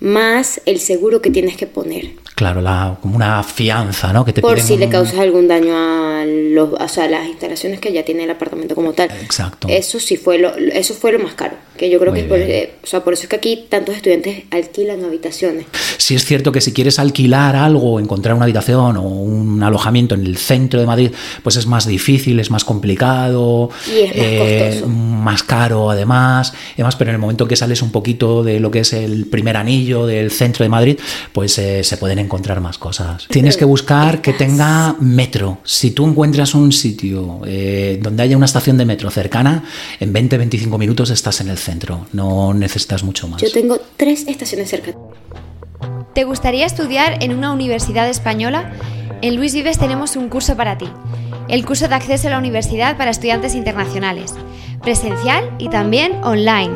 más 0.00 0.62
el 0.64 0.80
seguro 0.80 1.20
que 1.20 1.28
tienes 1.28 1.58
que 1.58 1.66
poner. 1.66 2.12
Claro, 2.38 2.60
la, 2.60 2.96
como 3.02 3.16
una 3.16 3.42
fianza, 3.42 4.12
¿no? 4.12 4.24
Que 4.24 4.32
te 4.32 4.40
Por 4.40 4.60
si 4.60 4.76
le 4.76 4.88
causas 4.88 5.18
algún 5.18 5.48
daño 5.48 5.76
a, 5.76 6.24
los, 6.24 6.70
o 6.72 7.08
las 7.08 7.26
instalaciones 7.26 7.80
que 7.80 7.92
ya 7.92 8.04
tiene 8.04 8.22
el 8.22 8.30
apartamento 8.30 8.76
como 8.76 8.92
tal. 8.92 9.10
Exacto. 9.10 9.66
Eso 9.68 9.98
sí 9.98 10.16
fue 10.16 10.38
lo, 10.38 10.54
eso 10.54 10.94
fue 10.94 11.10
lo 11.10 11.18
más 11.18 11.34
caro. 11.34 11.56
Que 11.76 11.90
yo 11.90 11.98
creo 11.98 12.12
que 12.12 12.22
por, 12.22 12.38
eh, 12.38 12.74
o 12.84 12.86
sea, 12.86 13.02
por 13.02 13.12
eso 13.12 13.24
es 13.24 13.28
que 13.28 13.36
aquí 13.36 13.66
tantos 13.68 13.96
estudiantes 13.96 14.44
alquilan 14.52 15.04
habitaciones. 15.04 15.66
Sí 15.96 16.14
es 16.14 16.24
cierto 16.24 16.52
que 16.52 16.60
si 16.60 16.72
quieres 16.72 17.00
alquilar 17.00 17.56
algo, 17.56 17.98
encontrar 17.98 18.36
una 18.36 18.44
habitación 18.44 18.96
o 18.98 19.02
un 19.02 19.60
alojamiento 19.64 20.14
en 20.14 20.24
el 20.24 20.36
centro 20.36 20.78
de 20.78 20.86
Madrid, 20.86 21.10
pues 21.42 21.56
es 21.56 21.66
más 21.66 21.88
difícil, 21.88 22.38
es 22.38 22.52
más 22.52 22.64
complicado, 22.64 23.70
y 23.88 23.98
es 23.98 24.14
más, 24.14 24.16
eh, 24.16 24.82
más 24.86 25.42
caro 25.42 25.90
además, 25.90 26.52
además, 26.74 26.94
pero 26.94 27.10
en 27.10 27.16
el 27.16 27.20
momento 27.20 27.48
que 27.48 27.56
sales 27.56 27.82
un 27.82 27.90
poquito 27.90 28.44
de 28.44 28.60
lo 28.60 28.70
que 28.70 28.80
es 28.80 28.92
el 28.92 29.26
primer 29.26 29.56
anillo 29.56 30.06
del 30.06 30.30
centro 30.30 30.62
de 30.62 30.68
Madrid, 30.68 30.98
pues 31.32 31.58
eh, 31.58 31.82
se 31.82 31.96
pueden 31.96 32.18
encontrar 32.18 32.27
más 32.60 32.78
cosas. 32.78 33.26
Tienes 33.28 33.56
que 33.56 33.64
buscar 33.64 34.20
que 34.20 34.32
tenga 34.32 34.96
metro. 35.00 35.58
Si 35.64 35.90
tú 35.90 36.06
encuentras 36.06 36.54
un 36.54 36.72
sitio 36.72 37.40
eh, 37.46 37.98
donde 38.00 38.22
haya 38.22 38.36
una 38.36 38.46
estación 38.46 38.78
de 38.78 38.84
metro 38.84 39.10
cercana, 39.10 39.64
en 40.00 40.12
20-25 40.12 40.78
minutos 40.78 41.10
estás 41.10 41.40
en 41.40 41.48
el 41.48 41.58
centro. 41.58 42.06
No 42.12 42.54
necesitas 42.54 43.02
mucho 43.02 43.28
más. 43.28 43.42
Yo 43.42 43.50
tengo 43.50 43.78
tres 43.96 44.26
estaciones 44.26 44.70
cercanas. 44.70 45.00
¿Te 46.14 46.24
gustaría 46.24 46.66
estudiar 46.66 47.22
en 47.22 47.34
una 47.34 47.52
universidad 47.52 48.08
española? 48.08 48.72
En 49.22 49.36
Luis 49.36 49.54
Vives 49.54 49.78
tenemos 49.78 50.16
un 50.16 50.28
curso 50.28 50.56
para 50.56 50.78
ti, 50.78 50.88
el 51.48 51.64
curso 51.64 51.88
de 51.88 51.94
acceso 51.94 52.28
a 52.28 52.30
la 52.30 52.38
universidad 52.38 52.96
para 52.96 53.10
estudiantes 53.10 53.54
internacionales, 53.54 54.34
presencial 54.82 55.54
y 55.58 55.68
también 55.68 56.12
online. 56.22 56.74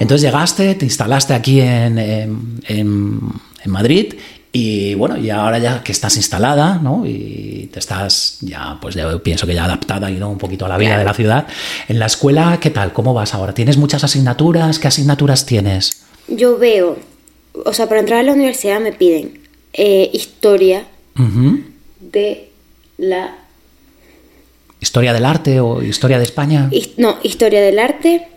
Entonces 0.00 0.22
llegaste, 0.22 0.74
te 0.74 0.84
instalaste 0.84 1.34
aquí 1.34 1.60
en, 1.60 1.98
en, 1.98 3.20
Madrid 3.70 4.14
y 4.54 4.94
bueno, 4.94 5.16
y 5.16 5.30
ahora 5.30 5.58
ya 5.58 5.82
que 5.82 5.92
estás 5.92 6.14
instalada, 6.16 6.78
¿no? 6.82 7.06
Y 7.06 7.70
te 7.72 7.78
estás 7.78 8.36
ya, 8.42 8.76
pues 8.82 8.94
yo 8.94 9.22
pienso 9.22 9.46
que 9.46 9.54
ya 9.54 9.64
adaptada 9.64 10.10
y 10.10 10.16
¿no? 10.16 10.30
un 10.30 10.36
poquito 10.36 10.66
a 10.66 10.68
la 10.68 10.76
vida 10.76 10.98
de 10.98 11.04
la 11.04 11.14
ciudad. 11.14 11.46
En 11.88 11.98
la 11.98 12.04
escuela, 12.04 12.58
¿qué 12.60 12.68
tal? 12.68 12.92
¿Cómo 12.92 13.14
vas 13.14 13.32
ahora? 13.32 13.54
¿Tienes 13.54 13.78
muchas 13.78 14.04
asignaturas? 14.04 14.78
¿Qué 14.78 14.88
asignaturas 14.88 15.46
tienes? 15.46 16.04
Yo 16.28 16.58
veo, 16.58 16.98
o 17.64 17.72
sea, 17.72 17.88
para 17.88 18.00
entrar 18.00 18.20
a 18.20 18.22
la 18.24 18.34
universidad 18.34 18.78
me 18.78 18.92
piden 18.92 19.40
eh, 19.72 20.10
historia 20.12 20.86
de 22.00 22.50
la... 22.98 23.34
¿Historia 24.80 25.14
del 25.14 25.24
arte 25.24 25.60
o 25.60 25.82
historia 25.82 26.18
de 26.18 26.24
España? 26.24 26.68
no, 26.98 27.16
historia 27.22 27.62
del 27.62 27.78
arte, 27.78 28.28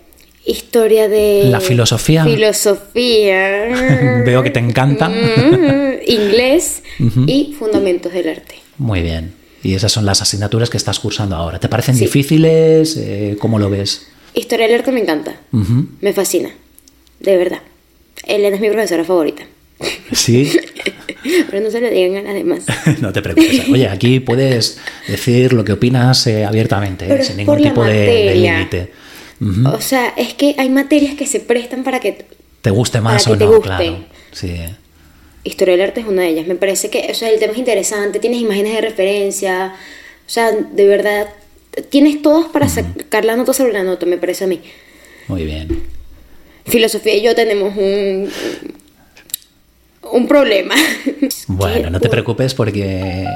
historia 0.46 1.08
de... 1.08 1.46
La 1.46 1.60
filosofía. 1.60 2.26
Filosofía. 2.26 4.22
Veo 4.26 4.44
que 4.44 4.50
te 4.50 4.60
encanta. 4.60 5.12
Inglés 6.08 6.84
y 7.28 7.56
fundamentos 7.58 8.14
del 8.14 8.30
arte. 8.30 8.56
Muy 8.78 9.02
bien. 9.02 9.34
Y 9.64 9.74
esas 9.74 9.92
son 9.92 10.06
las 10.06 10.22
asignaturas 10.22 10.70
que 10.70 10.78
estás 10.78 11.00
cursando 11.00 11.36
ahora. 11.36 11.60
¿Te 11.60 11.68
parecen 11.70 11.98
difíciles? 11.98 12.98
Eh, 12.98 13.36
¿Cómo 13.40 13.58
lo 13.58 13.70
ves? 13.70 14.08
Historia 14.36 14.68
del 14.68 14.76
arte 14.76 14.92
me 14.92 15.02
encanta. 15.02 15.42
Me 16.02 16.14
fascina. 16.14 16.50
De 17.20 17.38
verdad. 17.38 17.60
Elena 18.28 18.56
es 18.56 18.62
mi 18.62 18.70
profesora 18.70 19.04
favorita. 19.04 19.44
Sí. 20.12 20.52
Pero 21.50 21.64
no 21.64 21.72
se 21.72 21.82
lo 21.82 21.90
digan 21.90 22.18
a 22.18 22.22
las 22.22 22.34
demás. 22.36 22.66
no 23.02 23.12
te 23.12 23.22
preocupes. 23.22 23.68
Oye, 23.70 23.88
aquí 23.88 24.20
puedes 24.20 24.80
decir 25.08 25.54
lo 25.54 25.64
que 25.66 25.74
opinas 25.74 26.28
eh, 26.28 26.46
abiertamente, 26.46 27.12
eh, 27.12 27.24
sin 27.24 27.38
ningún 27.38 27.62
tipo 27.62 27.84
de 27.84 28.36
límite. 28.36 28.92
O 29.42 29.82
sea, 29.82 30.14
es 30.16 30.34
que 30.34 30.56
hay 30.58 30.70
materias 30.70 31.16
que 31.16 31.26
se 31.28 31.40
prestan 31.40 31.84
para 31.84 32.00
que 32.00 32.26
te 32.62 32.70
guste 32.72 33.02
más 33.02 33.28
o 33.28 33.36
no, 33.36 33.62
claro. 33.62 34.06
Sí. 34.32 34.56
Historia 35.44 35.74
del 35.76 35.82
arte 35.84 36.02
es 36.02 36.08
una 36.08 36.24
de 36.24 36.30
ellas. 36.30 36.48
Me 36.48 36.56
parece 36.56 36.90
que, 36.90 37.08
o 37.12 37.14
sea, 37.14 37.30
el 37.30 37.40
tema 37.40 37.54
es 37.54 37.60
interesante, 37.60 38.20
tienes 38.20 38.42
imágenes 38.42 38.74
de 38.74 38.82
referencia, 38.82 39.76
o 40.26 40.30
sea, 40.30 40.52
de 40.52 40.88
verdad, 40.88 41.28
tienes 41.90 42.22
todos 42.22 42.48
para 42.48 42.68
sacar 42.68 43.26
la 43.26 43.36
nota 43.36 43.54
sobre 43.54 43.74
la 43.74 43.84
nota, 43.84 44.06
me 44.06 44.18
parece 44.18 44.46
a 44.46 44.48
mí. 44.48 44.62
Muy 45.28 45.46
bien. 45.46 45.84
Filosofía 46.66 47.16
y 47.16 47.22
yo 47.22 47.36
tenemos 47.36 47.76
un, 47.78 48.32
un 50.12 50.28
problema. 50.28 50.74
Bueno, 51.48 51.90
no 51.92 52.00
te 52.00 52.10
preocupes 52.10 52.56
porque 52.56 53.28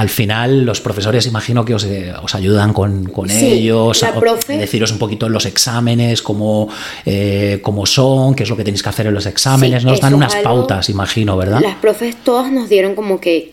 al 0.00 0.08
final 0.08 0.64
los 0.64 0.80
profesores 0.80 1.26
imagino 1.26 1.62
que 1.62 1.74
os, 1.74 1.84
eh, 1.84 2.10
ayudan 2.32 2.72
con, 2.72 3.04
con 3.10 3.30
ellos, 3.30 4.02
a, 4.02 4.14
deciros 4.48 4.92
un 4.92 4.98
poquito 4.98 5.28
los 5.28 5.44
exámenes, 5.44 6.22
cómo, 6.22 6.70
eh, 7.04 7.58
cómo, 7.60 7.84
son, 7.84 8.34
qué 8.34 8.44
es 8.44 8.48
lo 8.48 8.56
que 8.56 8.64
tenéis 8.64 8.82
que 8.82 8.88
hacer 8.88 9.08
en 9.08 9.12
los 9.12 9.26
exámenes, 9.26 9.84
nos 9.84 10.00
dan 10.00 10.14
unas 10.14 10.36
pautas, 10.36 10.88
imagino, 10.88 11.36
¿verdad? 11.36 11.60
Las 11.60 11.74
profes 11.74 12.16
todas 12.24 12.50
nos 12.50 12.70
dieron 12.70 12.94
como 12.94 13.20
que 13.20 13.50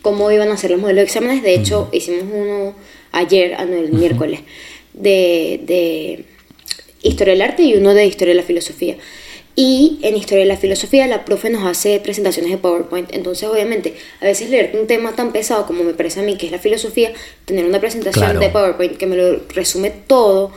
cómo 0.00 0.30
iban 0.30 0.48
a 0.48 0.56
ser 0.56 0.70
los 0.70 0.80
modelos 0.80 1.00
de 1.00 1.04
exámenes, 1.04 1.42
de 1.42 1.54
hecho 1.54 1.90
hicimos 1.92 2.24
uno 2.32 2.74
ayer, 3.12 3.56
ah, 3.58 3.64
el 3.64 3.92
miércoles, 3.92 4.40
de, 4.94 5.60
de 5.66 6.24
historia 7.02 7.34
del 7.34 7.42
arte 7.42 7.62
y 7.62 7.74
uno 7.74 7.92
de 7.92 8.06
historia 8.06 8.32
de 8.32 8.40
la 8.40 8.46
filosofía. 8.46 8.96
Y 9.56 9.98
en 10.02 10.16
Historia 10.16 10.44
de 10.44 10.48
la 10.48 10.56
Filosofía 10.56 11.06
la 11.06 11.24
profe 11.24 11.50
nos 11.50 11.64
hace 11.64 12.00
presentaciones 12.00 12.50
de 12.50 12.58
PowerPoint. 12.58 13.12
Entonces, 13.12 13.48
obviamente, 13.48 13.94
a 14.20 14.24
veces 14.24 14.50
leer 14.50 14.76
un 14.78 14.86
tema 14.86 15.14
tan 15.14 15.32
pesado 15.32 15.66
como 15.66 15.82
me 15.82 15.94
parece 15.94 16.20
a 16.20 16.22
mí 16.22 16.36
que 16.36 16.46
es 16.46 16.52
la 16.52 16.58
filosofía, 16.58 17.12
tener 17.44 17.64
una 17.64 17.80
presentación 17.80 18.38
de 18.38 18.48
PowerPoint 18.48 18.96
que 18.96 19.06
me 19.06 19.16
lo 19.16 19.40
resume 19.48 19.90
todo, 19.90 20.52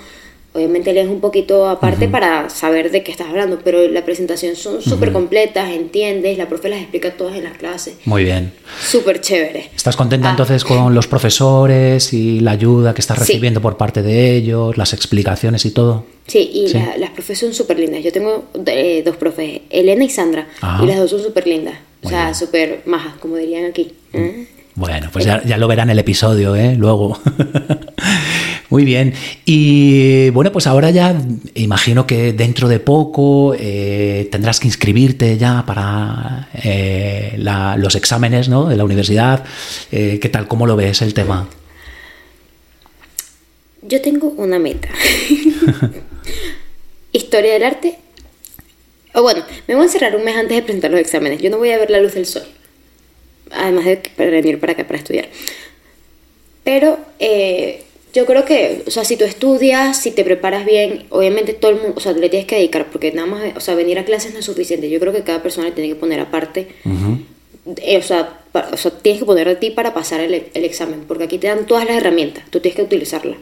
Obviamente 0.54 0.94
lees 0.94 1.08
un 1.08 1.20
poquito 1.20 1.68
aparte 1.68 2.08
para 2.08 2.48
saber 2.50 2.92
de 2.92 3.02
qué 3.02 3.12
estás 3.12 3.28
hablando, 3.28 3.60
pero 3.64 3.88
la 3.88 4.06
presentación 4.06 4.56
son 4.56 4.84
súper 4.84 5.12
completas, 5.12 5.72
entiendes, 5.72 6.38
la 6.38 6.48
profe 6.48 6.70
las 6.70 6.80
explica 6.80 7.12
todas 7.12 7.36
en 7.36 7.46
las 7.46 7.58
clases. 7.58 7.96
Muy 8.06 8.24
bien. 8.24 8.54
Súper 8.80 9.20
chévere. 9.20 9.72
¿Estás 9.76 9.96
contenta 9.96 10.28
ah. 10.28 10.32
entonces 10.32 10.64
con 10.64 10.94
los 10.94 11.08
profesores 11.08 12.14
y 12.14 12.40
la 12.40 12.52
ayuda 12.52 12.94
que 12.94 13.02
estás 13.02 13.18
recibiendo 13.18 13.62
por 13.62 13.78
parte 13.78 14.04
de 14.04 14.36
ellos, 14.36 14.78
las 14.78 14.94
explicaciones 14.94 15.66
y 15.66 15.72
todo? 15.72 16.06
Sí, 16.28 16.52
y 16.54 17.00
las 17.00 17.10
profes 17.10 17.40
son 17.40 17.54
súper 17.54 17.80
lindas. 17.80 18.04
Yo 18.04 18.12
tengo 18.12 18.46
eh, 18.68 19.02
dos 19.04 19.16
profes, 19.18 19.62
Elena 19.72 20.04
y 20.04 20.10
Sandra, 20.10 20.48
y 20.82 20.86
las 20.86 20.98
dos 20.98 21.10
son 21.10 21.24
súper 21.24 21.48
lindas. 21.48 21.76
o 22.04 22.10
sea, 22.10 22.34
súper 22.36 22.84
majas, 22.86 23.16
como 23.20 23.38
dirían 23.38 23.66
aquí. 23.66 23.94
¿eh? 24.14 24.48
Bueno, 24.76 25.10
pues 25.12 25.26
ya, 25.26 25.44
ya, 25.44 25.58
lo 25.58 25.68
verán 25.68 25.90
el 25.90 26.00
episodio, 26.00 26.56
¿eh? 26.56 26.76
Luego. 26.76 27.20
Muy 28.74 28.86
bien. 28.86 29.14
Y 29.46 30.32
bueno, 30.32 30.52
pues 30.52 30.66
ahora 30.66 30.90
ya 30.90 31.16
imagino 31.54 32.08
que 32.08 32.34
dentro 32.34 32.68
de 32.68 32.80
poco 32.80 33.54
eh, 33.56 34.28
tendrás 34.32 34.60
que 34.60 34.66
inscribirte 34.66 35.38
ya 35.38 35.64
para 35.64 36.50
eh, 36.56 37.36
los 37.38 37.94
exámenes 37.94 38.50
¿no? 38.50 38.68
de 38.68 38.76
la 38.76 38.84
universidad. 38.84 39.46
Eh, 39.92 40.18
¿Qué 40.20 40.28
tal? 40.28 40.48
¿Cómo 40.48 40.66
lo 40.66 40.76
ves 40.76 41.04
el 41.04 41.14
tema? 41.14 41.48
Yo 43.84 44.02
tengo 44.02 44.30
una 44.38 44.58
meta. 44.58 44.90
Historia 47.12 47.54
del 47.54 47.66
arte. 47.66 48.00
O 49.14 49.22
bueno, 49.22 49.46
me 49.68 49.76
voy 49.76 49.84
a 49.84 49.86
encerrar 49.86 50.16
un 50.16 50.26
mes 50.26 50.36
antes 50.36 50.58
de 50.58 50.64
presentar 50.64 50.90
los 50.90 51.00
exámenes. 51.00 51.40
Yo 51.40 51.52
no 51.52 51.60
voy 51.60 51.70
a 51.70 51.78
ver 51.78 51.92
la 51.92 52.00
luz 52.00 52.16
del 52.16 52.26
sol. 52.26 52.48
Además 53.52 53.86
de 53.86 54.02
venir 54.18 54.60
para 54.60 54.74
acá 54.74 54.84
para 54.84 54.98
estudiar. 54.98 55.30
Pero 56.64 56.98
yo 58.14 58.28
creo 58.28 58.46
que, 58.46 58.84
o 58.86 58.92
sea, 58.92 59.04
si 59.04 59.18
tú 59.18 59.26
estudias, 59.26 59.98
si 59.98 60.12
te 60.12 60.24
preparas 60.24 60.66
bien, 60.66 61.06
obviamente 61.10 61.54
todo 61.54 61.72
el 61.72 61.78
mundo, 61.78 61.94
o 61.98 62.00
sea, 62.00 62.14
le 62.14 62.30
tienes 62.30 62.48
que 62.48 62.56
dedicar, 62.56 62.88
porque 62.92 63.12
nada 63.12 63.28
más, 63.28 63.44
o 63.56 63.60
sea, 63.60 63.74
venir 63.74 63.98
a 63.98 64.06
clases 64.06 64.34
no 64.34 64.40
es 64.40 64.46
suficiente. 64.46 64.90
Yo 64.90 65.00
creo 65.00 65.12
que 65.12 65.24
cada 65.24 65.42
persona 65.42 65.74
tiene 65.74 65.90
que 65.90 65.96
poner 65.96 66.20
aparte, 66.20 66.68
eh, 67.78 67.98
o, 67.98 68.04
sea, 68.04 68.40
o 68.72 68.78
sea, 68.78 68.92
tienes 68.92 69.22
que 69.22 69.26
poner 69.26 69.48
de 69.48 69.56
ti 69.56 69.72
para 69.72 69.96
pasar 69.96 70.20
el, 70.20 70.46
el, 70.54 70.64
examen, 70.64 71.06
porque 71.08 71.24
aquí 71.24 71.40
te 71.40 71.48
dan 71.48 71.66
todas 71.66 71.86
las 71.86 71.98
herramientas, 71.98 72.44
tú 72.52 72.60
tienes 72.60 72.76
que 72.76 72.84
utilizarlas. 72.84 73.38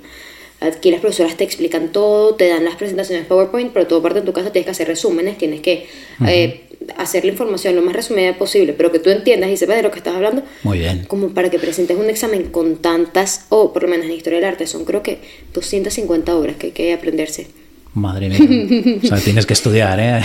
Aquí 0.61 0.91
las 0.91 1.01
profesoras 1.01 1.35
te 1.35 1.43
explican 1.43 1.91
todo, 1.91 2.35
te 2.35 2.47
dan 2.47 2.63
las 2.63 2.75
presentaciones 2.75 3.25
PowerPoint, 3.25 3.73
pero 3.73 3.87
todo 3.87 4.01
parte 4.01 4.19
en 4.19 4.25
tu 4.25 4.31
casa 4.31 4.51
tienes 4.51 4.65
que 4.65 4.71
hacer 4.71 4.87
resúmenes, 4.87 5.37
tienes 5.37 5.59
que 5.59 5.87
eh, 6.27 6.70
hacer 6.97 7.25
la 7.25 7.31
información 7.31 7.75
lo 7.75 7.81
más 7.81 7.95
resumida 7.95 8.37
posible, 8.37 8.73
pero 8.73 8.91
que 8.91 8.99
tú 8.99 9.09
entiendas 9.09 9.49
y 9.49 9.57
sepas 9.57 9.77
de 9.77 9.83
lo 9.83 9.91
que 9.91 9.97
estás 9.97 10.15
hablando. 10.15 10.43
Muy 10.63 10.79
bien. 10.79 11.05
Como 11.07 11.33
para 11.33 11.49
que 11.49 11.59
presentes 11.59 11.97
un 11.97 12.09
examen 12.09 12.51
con 12.51 12.77
tantas, 12.77 13.45
o 13.49 13.73
por 13.73 13.83
lo 13.83 13.89
menos 13.89 14.05
en 14.05 14.13
historia 14.13 14.39
del 14.39 14.47
arte, 14.47 14.67
son 14.67 14.85
creo 14.85 15.03
que 15.03 15.19
250 15.53 16.35
obras 16.35 16.55
que 16.57 16.67
hay 16.67 16.73
que 16.73 16.93
aprenderse. 16.93 17.47
Madre 17.93 18.29
mía. 18.29 18.99
O 19.03 19.07
sea, 19.07 19.17
tienes 19.17 19.45
que 19.45 19.53
estudiar, 19.53 19.99
¿eh? 19.99 20.21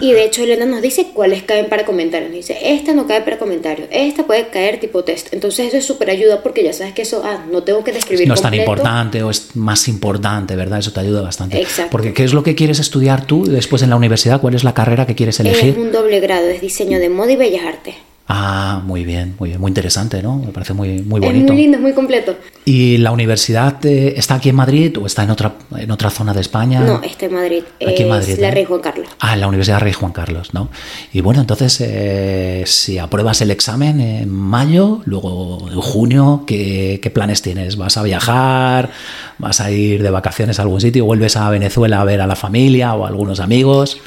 Y 0.00 0.12
de 0.12 0.24
hecho, 0.24 0.44
Elena 0.44 0.64
nos 0.64 0.80
dice 0.80 1.08
cuáles 1.12 1.42
caen 1.42 1.68
para 1.68 1.84
comentarios. 1.84 2.30
Nos 2.30 2.36
dice, 2.36 2.56
esta 2.62 2.94
no 2.94 3.06
cae 3.08 3.22
para 3.22 3.38
comentarios, 3.38 3.88
esta 3.90 4.26
puede 4.26 4.48
caer 4.48 4.78
tipo 4.78 5.02
test. 5.02 5.32
Entonces, 5.32 5.68
eso 5.68 5.76
es 5.76 5.84
súper 5.84 6.10
ayuda 6.10 6.42
porque 6.42 6.62
ya 6.62 6.72
sabes 6.72 6.94
que 6.94 7.02
eso, 7.02 7.22
ah, 7.24 7.44
no 7.50 7.64
tengo 7.64 7.82
que 7.82 7.92
describir. 7.92 8.28
No 8.28 8.34
es 8.34 8.42
tan 8.42 8.54
importante 8.54 9.22
o 9.22 9.30
es 9.30 9.56
más 9.56 9.88
importante, 9.88 10.54
¿verdad? 10.54 10.78
Eso 10.78 10.92
te 10.92 11.00
ayuda 11.00 11.20
bastante. 11.20 11.60
Exacto. 11.60 11.90
Porque, 11.90 12.14
¿qué 12.14 12.22
es 12.22 12.32
lo 12.32 12.44
que 12.44 12.54
quieres 12.54 12.78
estudiar 12.78 13.26
tú 13.26 13.44
después 13.44 13.82
en 13.82 13.90
la 13.90 13.96
universidad? 13.96 14.40
¿Cuál 14.40 14.54
es 14.54 14.62
la 14.62 14.72
carrera 14.72 15.06
que 15.06 15.16
quieres 15.16 15.40
elegir? 15.40 15.70
Es 15.70 15.76
un 15.76 15.90
doble 15.90 16.20
grado, 16.20 16.46
es 16.48 16.60
diseño 16.60 17.00
de 17.00 17.08
moda 17.08 17.32
y 17.32 17.36
bellas 17.36 17.64
artes. 17.64 17.94
Ah, 18.32 18.80
muy 18.84 19.04
bien, 19.04 19.34
muy 19.40 19.48
bien, 19.48 19.60
muy 19.60 19.70
interesante, 19.70 20.22
¿no? 20.22 20.36
Me 20.36 20.52
parece 20.52 20.72
muy, 20.72 21.02
muy 21.02 21.18
bonito. 21.18 21.46
Es 21.46 21.52
muy 21.52 21.62
lindo, 21.62 21.78
muy 21.80 21.92
completo. 21.92 22.36
¿Y 22.64 22.98
la 22.98 23.10
universidad 23.10 23.84
eh, 23.84 24.14
está 24.16 24.36
aquí 24.36 24.50
en 24.50 24.54
Madrid 24.54 24.96
o 24.98 25.06
está 25.06 25.24
en 25.24 25.30
otra, 25.30 25.54
en 25.76 25.90
otra 25.90 26.10
zona 26.10 26.32
de 26.32 26.40
España? 26.40 26.78
No, 26.78 27.02
está 27.02 27.26
en 27.26 27.34
Madrid. 27.34 27.64
Aquí 27.84 28.02
en 28.02 28.08
Madrid. 28.08 28.38
La 28.38 28.52
Rey 28.52 28.64
Juan 28.64 28.80
Carlos. 28.80 29.08
Ah, 29.18 29.34
en 29.34 29.40
la 29.40 29.48
Universidad 29.48 29.80
Rey 29.80 29.92
Juan 29.92 30.12
Carlos, 30.12 30.54
¿no? 30.54 30.68
Y 31.12 31.22
bueno, 31.22 31.40
entonces, 31.40 31.80
eh, 31.80 32.62
si 32.66 32.98
apruebas 32.98 33.40
el 33.40 33.50
examen 33.50 34.00
en 34.00 34.30
mayo, 34.30 35.00
luego 35.06 35.68
en 35.68 35.80
junio, 35.80 36.44
¿qué, 36.46 37.00
¿qué, 37.02 37.10
planes 37.10 37.42
tienes? 37.42 37.76
¿Vas 37.76 37.96
a 37.96 38.04
viajar? 38.04 38.90
¿Vas 39.38 39.60
a 39.60 39.72
ir 39.72 40.04
de 40.04 40.10
vacaciones 40.10 40.60
a 40.60 40.62
algún 40.62 40.80
sitio? 40.80 41.04
¿Vuelves 41.04 41.36
a 41.36 41.50
Venezuela 41.50 42.00
a 42.00 42.04
ver 42.04 42.20
a 42.20 42.28
la 42.28 42.36
familia 42.36 42.94
o 42.94 43.04
a 43.04 43.08
algunos 43.08 43.40
amigos? 43.40 44.00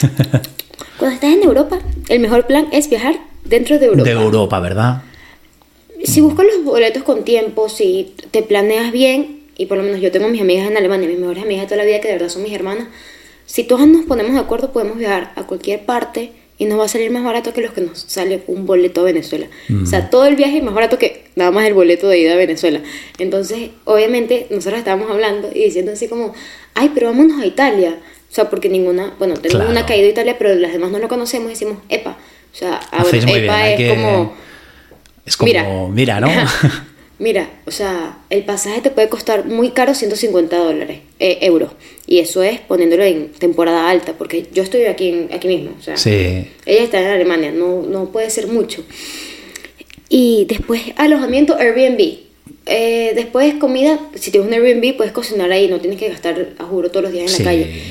Cuando 0.98 1.16
estás 1.16 1.32
en 1.32 1.42
Europa, 1.42 1.80
el 2.08 2.20
mejor 2.20 2.46
plan 2.46 2.68
es 2.70 2.88
viajar 2.88 3.16
dentro 3.48 3.78
de 3.78 3.86
Europa. 3.86 4.04
De 4.04 4.10
Europa, 4.10 4.60
¿verdad? 4.60 5.02
Si 6.04 6.20
buscas 6.20 6.46
los 6.46 6.64
boletos 6.64 7.02
con 7.02 7.24
tiempo, 7.24 7.68
si 7.68 8.14
te 8.30 8.42
planeas 8.42 8.92
bien, 8.92 9.40
y 9.56 9.66
por 9.66 9.78
lo 9.78 9.84
menos 9.84 10.00
yo 10.00 10.10
tengo 10.12 10.28
mis 10.28 10.40
amigas 10.40 10.70
en 10.70 10.76
Alemania, 10.76 11.08
mis 11.08 11.18
mejores 11.18 11.42
amigas 11.42 11.62
de 11.62 11.66
toda 11.66 11.78
la 11.78 11.84
vida, 11.84 12.00
que 12.00 12.08
de 12.08 12.14
verdad 12.14 12.28
son 12.28 12.42
mis 12.42 12.52
hermanas, 12.52 12.88
si 13.46 13.64
todas 13.64 13.86
nos 13.86 14.04
ponemos 14.04 14.34
de 14.34 14.40
acuerdo 14.40 14.72
podemos 14.72 14.98
viajar 14.98 15.32
a 15.36 15.46
cualquier 15.46 15.84
parte 15.84 16.32
y 16.58 16.64
nos 16.64 16.78
va 16.78 16.84
a 16.84 16.88
salir 16.88 17.10
más 17.10 17.22
barato 17.22 17.52
que 17.52 17.60
los 17.60 17.72
que 17.72 17.80
nos 17.80 17.98
sale 18.08 18.42
un 18.46 18.66
boleto 18.66 19.02
a 19.02 19.04
Venezuela. 19.04 19.46
O 19.82 19.86
sea, 19.86 20.10
todo 20.10 20.26
el 20.26 20.36
viaje 20.36 20.58
es 20.58 20.64
más 20.64 20.74
barato 20.74 20.98
que 20.98 21.26
nada 21.36 21.50
más 21.50 21.66
el 21.66 21.74
boleto 21.74 22.08
de 22.08 22.18
ida 22.18 22.32
a 22.32 22.36
Venezuela. 22.36 22.80
Entonces, 23.18 23.70
obviamente, 23.84 24.46
nosotros 24.50 24.78
estábamos 24.78 25.10
hablando 25.10 25.50
y 25.54 25.64
diciendo 25.64 25.92
así 25.92 26.08
como, 26.08 26.34
ay, 26.74 26.90
pero 26.94 27.08
vámonos 27.08 27.40
a 27.42 27.46
Italia. 27.46 27.98
O 28.30 28.34
sea, 28.34 28.48
porque 28.48 28.68
ninguna, 28.68 29.14
bueno, 29.18 29.34
tenemos 29.34 29.68
una 29.68 29.84
caída 29.84 30.06
a 30.06 30.10
Italia, 30.10 30.36
pero 30.38 30.54
las 30.54 30.72
demás 30.72 30.90
no 30.90 30.98
lo 30.98 31.08
conocemos 31.08 31.48
y 31.48 31.50
decimos, 31.50 31.78
epa, 31.90 32.16
o 32.56 32.58
sea, 32.58 32.80
EPA 33.26 33.70
es 33.70 33.90
como... 33.90 34.34
Es 35.26 35.36
como, 35.36 35.88
mira, 35.90 36.20
¿no? 36.20 36.28
Mira, 37.18 37.48
o 37.64 37.70
sea, 37.70 38.18
el 38.28 38.44
pasaje 38.44 38.82
te 38.82 38.90
puede 38.90 39.08
costar 39.08 39.46
muy 39.46 39.70
caro 39.70 39.94
150 39.94 40.56
dólares, 40.56 41.00
eh, 41.18 41.38
euros. 41.40 41.72
Y 42.06 42.18
eso 42.18 42.42
es 42.42 42.60
poniéndolo 42.60 43.04
en 43.04 43.30
temporada 43.32 43.88
alta, 43.88 44.12
porque 44.12 44.46
yo 44.52 44.62
estoy 44.62 44.84
aquí, 44.84 45.26
aquí 45.32 45.48
mismo. 45.48 45.70
O 45.78 45.82
sea, 45.82 45.96
sí. 45.96 46.46
Ella 46.66 46.82
está 46.82 47.00
en 47.00 47.06
Alemania, 47.06 47.52
no, 47.52 47.82
no 47.82 48.10
puede 48.12 48.28
ser 48.28 48.48
mucho. 48.48 48.84
Y 50.10 50.44
después, 50.46 50.82
alojamiento 50.96 51.56
Airbnb. 51.56 52.18
Eh, 52.66 53.12
después 53.14 53.54
comida, 53.54 53.98
si 54.14 54.30
tienes 54.30 54.48
un 54.48 54.54
Airbnb 54.54 54.96
puedes 54.96 55.12
cocinar 55.12 55.50
ahí, 55.50 55.68
no 55.68 55.80
tienes 55.80 55.98
que 55.98 56.10
gastar, 56.10 56.54
a 56.58 56.64
juro, 56.64 56.90
todos 56.90 57.04
los 57.04 57.12
días 57.12 57.32
en 57.32 57.44
la 57.44 57.50
calle. 57.50 57.82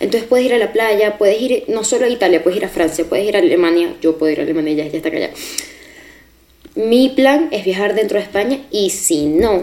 Entonces 0.00 0.28
puedes 0.28 0.46
ir 0.46 0.54
a 0.54 0.58
la 0.58 0.72
playa, 0.72 1.18
puedes 1.18 1.40
ir 1.40 1.64
no 1.68 1.84
solo 1.84 2.06
a 2.06 2.08
Italia, 2.08 2.42
puedes 2.42 2.56
ir 2.56 2.64
a 2.64 2.68
Francia, 2.68 3.04
puedes 3.08 3.28
ir 3.28 3.36
a 3.36 3.38
Alemania, 3.38 3.94
yo 4.00 4.18
puedo 4.18 4.32
ir 4.32 4.40
a 4.40 4.42
Alemania, 4.42 4.74
ya, 4.74 4.86
ya 4.86 4.96
está 4.96 5.08
acá 5.10 5.30
mi 6.74 7.08
plan 7.10 7.48
es 7.50 7.64
viajar 7.64 7.94
dentro 7.94 8.18
de 8.18 8.24
España 8.24 8.58
y 8.70 8.90
si 8.90 9.26
no, 9.26 9.62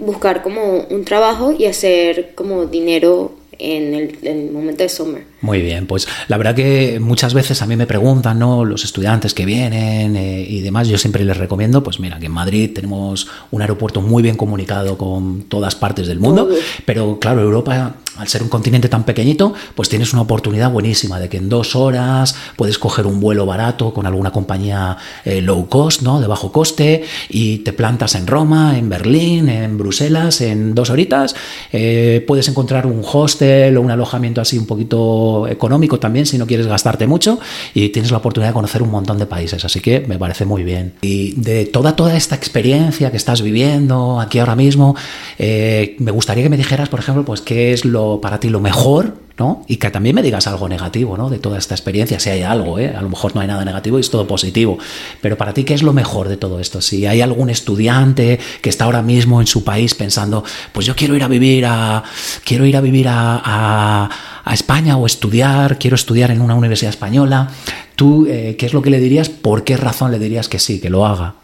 buscar 0.00 0.42
como 0.42 0.84
un 0.90 1.04
trabajo 1.04 1.54
y 1.56 1.66
hacer 1.66 2.32
como 2.34 2.66
dinero 2.66 3.36
en 3.56 3.94
el, 3.94 4.50
momento 4.50 4.82
de 4.82 4.88
summer. 4.88 5.24
Muy 5.40 5.60
bien, 5.60 5.86
pues 5.86 6.08
la 6.26 6.36
verdad 6.36 6.56
que 6.56 6.98
muchas 7.00 7.34
veces 7.34 7.62
a 7.62 7.66
mí 7.66 7.76
me 7.76 7.86
preguntan, 7.86 8.38
¿no? 8.38 8.64
Los 8.64 8.84
estudiantes 8.84 9.32
que 9.32 9.46
vienen 9.46 10.16
eh, 10.16 10.44
y 10.48 10.60
demás, 10.60 10.88
yo 10.88 10.98
siempre 10.98 11.24
les 11.24 11.36
recomiendo, 11.36 11.82
pues 11.82 12.00
mira, 12.00 12.18
que 12.18 12.26
en 12.26 12.32
Madrid 12.32 12.72
tenemos 12.74 13.28
un 13.52 13.62
aeropuerto 13.62 14.00
muy 14.00 14.24
bien 14.24 14.36
comunicado 14.36 14.98
con 14.98 15.42
todas 15.42 15.76
partes 15.76 16.08
del 16.08 16.18
mundo, 16.18 16.48
pero 16.84 17.18
claro, 17.20 17.42
Europa 17.42 17.94
al 18.16 18.28
ser 18.28 18.42
un 18.42 18.48
continente 18.48 18.88
tan 18.88 19.04
pequeñito, 19.04 19.54
pues 19.74 19.88
tienes 19.88 20.12
una 20.12 20.22
oportunidad 20.22 20.70
buenísima 20.70 21.18
de 21.18 21.28
que 21.28 21.38
en 21.38 21.48
dos 21.48 21.74
horas 21.74 22.34
puedes 22.56 22.78
coger 22.78 23.06
un 23.06 23.20
vuelo 23.20 23.46
barato 23.46 23.92
con 23.92 24.06
alguna 24.06 24.30
compañía 24.30 24.96
eh, 25.24 25.40
low 25.40 25.68
cost, 25.68 26.02
¿no? 26.02 26.20
De 26.20 26.26
bajo 26.26 26.52
coste, 26.52 27.04
y 27.28 27.58
te 27.58 27.72
plantas 27.72 28.14
en 28.14 28.26
Roma, 28.26 28.78
en 28.78 28.88
Berlín, 28.88 29.48
en 29.48 29.78
Bruselas, 29.78 30.40
en 30.40 30.74
dos 30.74 30.90
horitas. 30.90 31.34
Eh, 31.72 32.24
puedes 32.26 32.48
encontrar 32.48 32.86
un 32.86 33.02
hostel 33.04 33.76
o 33.76 33.80
un 33.80 33.90
alojamiento 33.90 34.40
así 34.40 34.58
un 34.58 34.66
poquito 34.66 35.48
económico 35.48 35.98
también, 35.98 36.26
si 36.26 36.38
no 36.38 36.46
quieres 36.46 36.66
gastarte 36.66 37.06
mucho, 37.06 37.40
y 37.74 37.88
tienes 37.88 38.10
la 38.10 38.18
oportunidad 38.18 38.50
de 38.50 38.54
conocer 38.54 38.82
un 38.82 38.90
montón 38.90 39.18
de 39.18 39.26
países. 39.26 39.64
Así 39.64 39.80
que 39.80 40.00
me 40.00 40.18
parece 40.18 40.44
muy 40.44 40.62
bien. 40.62 40.94
Y 41.02 41.32
de 41.32 41.66
toda, 41.66 41.96
toda 41.96 42.16
esta 42.16 42.34
experiencia 42.34 43.10
que 43.10 43.16
estás 43.16 43.42
viviendo 43.42 44.20
aquí 44.20 44.38
ahora 44.38 44.56
mismo, 44.56 44.94
eh, 45.38 45.96
me 45.98 46.10
gustaría 46.10 46.44
que 46.44 46.50
me 46.50 46.56
dijeras, 46.56 46.88
por 46.88 47.00
ejemplo, 47.00 47.24
pues 47.24 47.40
qué 47.40 47.72
es 47.72 47.84
lo 47.84 48.03
para 48.20 48.40
ti 48.40 48.48
lo 48.48 48.60
mejor, 48.60 49.14
¿no? 49.38 49.64
Y 49.66 49.76
que 49.76 49.90
también 49.90 50.14
me 50.14 50.22
digas 50.22 50.46
algo 50.46 50.68
negativo, 50.68 51.16
¿no? 51.16 51.28
De 51.28 51.38
toda 51.38 51.58
esta 51.58 51.74
experiencia, 51.74 52.20
si 52.20 52.30
hay 52.30 52.42
algo, 52.42 52.78
¿eh? 52.78 52.94
A 52.96 53.02
lo 53.02 53.08
mejor 53.08 53.34
no 53.34 53.40
hay 53.40 53.48
nada 53.48 53.64
negativo 53.64 53.98
y 53.98 54.00
es 54.00 54.10
todo 54.10 54.26
positivo. 54.26 54.78
Pero 55.20 55.36
para 55.36 55.52
ti, 55.52 55.64
¿qué 55.64 55.74
es 55.74 55.82
lo 55.82 55.92
mejor 55.92 56.28
de 56.28 56.36
todo 56.36 56.60
esto? 56.60 56.80
Si 56.80 57.06
hay 57.06 57.20
algún 57.20 57.50
estudiante 57.50 58.38
que 58.62 58.70
está 58.70 58.84
ahora 58.84 59.02
mismo 59.02 59.40
en 59.40 59.46
su 59.46 59.64
país 59.64 59.94
pensando, 59.94 60.44
pues 60.72 60.86
yo 60.86 60.94
quiero 60.94 61.16
ir 61.16 61.24
a 61.24 61.28
vivir 61.28 61.66
a. 61.66 62.04
quiero 62.44 62.64
ir 62.64 62.76
a 62.76 62.80
vivir 62.80 63.06
a, 63.08 64.10
España 64.52 64.98
o 64.98 65.06
estudiar, 65.06 65.78
quiero 65.78 65.94
estudiar 65.94 66.30
en 66.30 66.40
una 66.40 66.54
universidad 66.54 66.90
española. 66.90 67.48
¿Tú 67.96 68.26
eh, 68.28 68.56
qué 68.58 68.66
es 68.66 68.74
lo 68.74 68.82
que 68.82 68.90
le 68.90 69.00
dirías? 69.00 69.30
¿Por 69.30 69.64
qué 69.64 69.76
razón 69.76 70.10
le 70.12 70.18
dirías 70.18 70.48
que 70.48 70.58
sí, 70.58 70.80
que 70.80 70.90
lo 70.90 71.06
haga? 71.06 71.34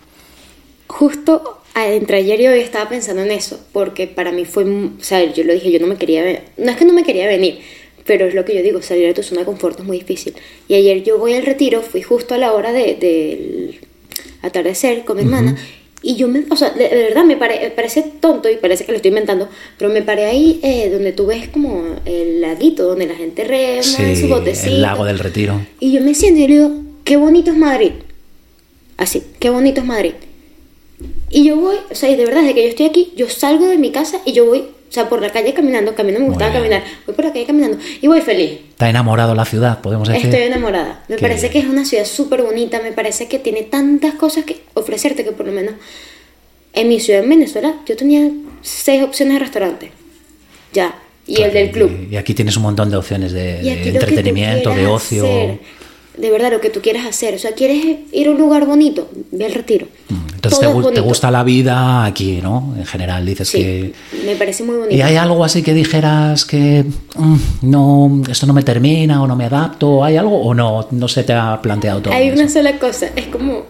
Justo 0.86 1.59
entre 1.74 2.18
ayer 2.18 2.40
y 2.40 2.46
hoy 2.48 2.60
estaba 2.60 2.88
pensando 2.88 3.22
en 3.22 3.30
eso, 3.30 3.60
porque 3.72 4.06
para 4.06 4.32
mí 4.32 4.44
fue, 4.44 4.64
o 4.64 4.92
sea, 5.00 5.22
yo 5.24 5.44
lo 5.44 5.52
dije, 5.52 5.70
yo 5.70 5.80
no 5.80 5.86
me 5.86 5.96
quería 5.96 6.22
ver, 6.22 6.42
no 6.56 6.70
es 6.70 6.76
que 6.76 6.84
no 6.84 6.92
me 6.92 7.04
quería 7.04 7.26
venir, 7.26 7.60
pero 8.04 8.26
es 8.26 8.34
lo 8.34 8.44
que 8.44 8.54
yo 8.54 8.62
digo, 8.62 8.82
salir 8.82 9.06
de 9.06 9.14
tu 9.14 9.22
zona 9.22 9.40
de 9.40 9.46
confort 9.46 9.78
es 9.78 9.86
muy 9.86 9.98
difícil. 9.98 10.34
Y 10.68 10.74
ayer 10.74 11.02
yo 11.02 11.18
voy 11.18 11.34
al 11.34 11.46
retiro, 11.46 11.82
fui 11.82 12.02
justo 12.02 12.34
a 12.34 12.38
la 12.38 12.52
hora 12.52 12.72
del 12.72 12.98
de, 12.98 13.80
atardecer 14.42 15.04
con 15.04 15.16
mi 15.16 15.22
hermana, 15.22 15.56
y 16.02 16.16
yo 16.16 16.28
me, 16.28 16.44
o 16.48 16.56
sea, 16.56 16.70
de, 16.70 16.88
verdad 16.88 17.24
me 17.24 17.36
parece 17.36 18.02
tonto 18.20 18.48
y 18.48 18.56
parece 18.56 18.86
que 18.86 18.92
lo 18.92 18.96
estoy 18.96 19.10
inventando, 19.10 19.48
pero 19.76 19.92
me 19.92 20.00
paré 20.00 20.24
ahí 20.26 20.58
eh, 20.62 20.88
donde 20.90 21.12
tú 21.12 21.26
ves 21.26 21.48
como 21.48 21.84
el 22.06 22.40
laguito, 22.40 22.84
donde 22.84 23.06
la 23.06 23.14
gente 23.14 23.44
rema 23.44 23.82
su 23.82 24.28
botecito. 24.28 24.74
El 24.74 24.82
lago 24.82 25.04
del 25.04 25.18
retiro. 25.18 25.60
Y 25.78 25.92
yo 25.92 26.00
me 26.00 26.14
siento 26.14 26.40
y 26.40 26.48
le 26.48 26.54
digo, 26.54 26.70
qué 27.04 27.16
bonito 27.18 27.50
es 27.50 27.56
Madrid. 27.56 27.92
Así, 28.96 29.22
qué 29.38 29.50
bonito 29.50 29.82
es 29.82 29.86
Madrid. 29.86 30.14
Y 31.30 31.44
yo 31.44 31.56
voy, 31.56 31.76
o 31.90 31.94
sea, 31.94 32.14
de 32.14 32.24
verdad, 32.24 32.40
desde 32.40 32.54
que 32.54 32.62
yo 32.62 32.68
estoy 32.68 32.86
aquí, 32.86 33.12
yo 33.16 33.28
salgo 33.28 33.66
de 33.66 33.78
mi 33.78 33.92
casa 33.92 34.20
y 34.24 34.32
yo 34.32 34.46
voy, 34.46 34.58
o 34.58 34.92
sea, 34.92 35.08
por 35.08 35.22
la 35.22 35.30
calle 35.30 35.54
caminando, 35.54 35.94
camino 35.94 36.18
me 36.18 36.26
gustaba 36.26 36.52
caminar, 36.52 36.82
voy 37.06 37.14
por 37.14 37.24
la 37.24 37.32
calle 37.32 37.46
caminando 37.46 37.78
y 38.00 38.08
voy 38.08 38.20
feliz. 38.20 38.58
¿Está 38.70 38.90
enamorado 38.90 39.34
la 39.36 39.44
ciudad, 39.44 39.80
podemos 39.80 40.08
decir? 40.08 40.26
Estoy 40.26 40.42
enamorada. 40.42 41.04
Me 41.08 41.18
parece 41.18 41.48
que 41.48 41.60
es 41.60 41.66
una 41.66 41.84
ciudad 41.84 42.04
súper 42.04 42.42
bonita, 42.42 42.80
me 42.82 42.90
parece 42.90 43.28
que 43.28 43.38
tiene 43.38 43.62
tantas 43.62 44.14
cosas 44.14 44.44
que 44.44 44.60
ofrecerte 44.74 45.24
que 45.24 45.30
por 45.30 45.46
lo 45.46 45.52
menos 45.52 45.74
en 46.72 46.88
mi 46.88 46.98
ciudad, 46.98 47.22
en 47.22 47.30
Venezuela, 47.30 47.76
yo 47.86 47.96
tenía 47.96 48.28
seis 48.62 49.02
opciones 49.02 49.34
de 49.34 49.40
restaurante. 49.40 49.92
Ya. 50.72 50.96
Y 51.26 51.42
el 51.42 51.52
del 51.52 51.70
club. 51.70 52.08
Y 52.10 52.16
aquí 52.16 52.34
tienes 52.34 52.56
un 52.56 52.64
montón 52.64 52.90
de 52.90 52.96
opciones 52.96 53.30
de, 53.30 53.60
entretenimiento, 53.88 54.70
de 54.70 54.86
ocio 54.88 55.58
de 56.16 56.30
verdad 56.30 56.52
lo 56.52 56.60
que 56.60 56.70
tú 56.70 56.80
quieras 56.80 57.06
hacer. 57.06 57.34
O 57.34 57.38
sea, 57.38 57.52
quieres 57.52 57.98
ir 58.12 58.28
a 58.28 58.30
un 58.30 58.38
lugar 58.38 58.66
bonito, 58.66 59.10
ve 59.30 59.46
al 59.46 59.54
retiro. 59.54 59.86
Mm, 60.08 60.29
entonces 60.42 60.94
te, 60.94 61.00
gusta 61.00 61.30
la 61.30 61.42
vida 61.42 62.06
aquí, 62.06 62.40
¿no? 62.42 62.74
En 62.78 62.86
general, 62.86 63.26
dices 63.26 63.50
que... 63.50 63.92
Me 64.24 64.36
parece 64.36 64.62
muy 64.62 64.76
bonito. 64.76 64.94
¿Y 64.94 65.02
hay 65.02 65.16
algo 65.16 65.44
así 65.44 65.62
que 65.62 65.74
dijeras 65.74 66.46
que 66.46 66.86
mm, 67.14 67.36
no, 67.62 68.22
esto 68.30 68.46
no 68.46 68.54
me 68.54 68.62
termina 68.62 69.22
o 69.22 69.26
no 69.26 69.36
me 69.36 69.44
adapto? 69.44 70.02
¿Hay 70.02 70.16
algo 70.16 70.40
o 70.40 70.54
no? 70.54 70.86
No 70.92 71.08
se 71.08 71.24
te 71.24 71.34
ha 71.34 71.60
planteado 71.60 72.00
todo. 72.00 72.14
Hay 72.14 72.30
una 72.30 72.48
sola 72.48 72.78
cosa, 72.78 73.10
es 73.16 73.26
como 73.26 73.64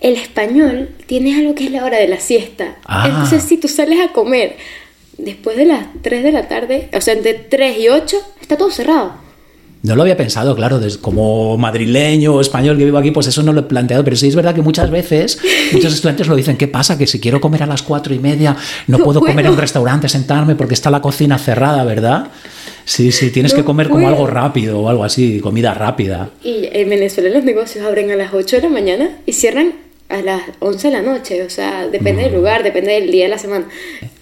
el 0.00 0.16
español 0.16 0.90
tiene 1.06 1.34
algo 1.34 1.54
que 1.54 1.64
es 1.64 1.70
la 1.70 1.82
hora 1.82 1.96
de 1.96 2.08
la 2.08 2.20
siesta. 2.20 2.76
Ah. 2.84 3.06
Entonces, 3.08 3.42
si 3.42 3.56
tú 3.56 3.66
sales 3.66 4.00
a 4.00 4.12
comer 4.12 4.56
después 5.16 5.56
de 5.56 5.64
las 5.64 5.86
3 6.02 6.22
de 6.22 6.32
la 6.32 6.46
tarde, 6.46 6.90
o 6.92 7.00
sea, 7.00 7.14
entre 7.14 7.32
3 7.32 7.78
y 7.78 7.88
8, 7.88 8.16
está 8.42 8.58
todo 8.58 8.70
cerrado. 8.70 9.14
No 9.82 9.96
lo 9.96 10.02
había 10.02 10.16
pensado, 10.16 10.54
claro, 10.54 10.78
como 11.00 11.56
madrileño 11.56 12.34
o 12.34 12.40
español 12.42 12.76
que 12.76 12.84
vivo 12.84 12.98
aquí, 12.98 13.12
pues 13.12 13.28
eso 13.28 13.42
no 13.42 13.54
lo 13.54 13.60
he 13.60 13.62
planteado, 13.62 14.04
pero 14.04 14.14
sí 14.14 14.28
es 14.28 14.36
verdad 14.36 14.54
que 14.54 14.60
muchas 14.60 14.90
veces 14.90 15.38
muchos 15.72 15.94
estudiantes 15.94 16.28
lo 16.28 16.36
dicen, 16.36 16.58
¿qué 16.58 16.68
pasa? 16.68 16.98
Que 16.98 17.06
si 17.06 17.18
quiero 17.18 17.40
comer 17.40 17.62
a 17.62 17.66
las 17.66 17.82
cuatro 17.82 18.12
y 18.12 18.18
media 18.18 18.56
no, 18.86 18.98
puedo 18.98 19.20
comer 19.20 19.46
en 19.46 19.52
un 19.52 19.58
restaurante, 19.58 20.08
sentarme 20.08 20.54
porque 20.54 20.74
está 20.74 20.90
la 20.90 21.00
cocina 21.00 21.38
cerrada, 21.38 21.82
¿verdad? 21.84 22.28
Sí, 22.84 23.10
sí, 23.10 23.30
tienes 23.30 23.54
que 23.54 23.64
comer 23.64 23.88
como 23.88 24.06
algo 24.06 24.26
rápido 24.26 24.80
o 24.80 24.88
algo 24.88 25.04
así, 25.04 25.40
comida 25.40 25.72
rápida. 25.72 26.30
Y 26.44 26.68
en 26.72 26.90
Venezuela 26.90 27.30
los 27.30 27.44
negocios 27.44 27.86
abren 27.86 28.10
a 28.10 28.16
las 28.16 28.34
8 28.34 28.56
de 28.56 28.62
la 28.62 28.68
mañana 28.68 29.10
y 29.24 29.32
cierran 29.32 29.72
a 30.10 30.20
las 30.20 30.42
11 30.58 30.88
de 30.88 30.92
la 30.92 31.02
noche, 31.02 31.42
o 31.42 31.50
sea, 31.50 31.86
depende 31.86 32.22
del 32.22 32.32
mm. 32.32 32.36
lugar, 32.36 32.62
depende 32.62 32.92
del 32.92 33.10
día 33.10 33.24
de 33.24 33.30
la 33.30 33.38
semana. 33.38 33.66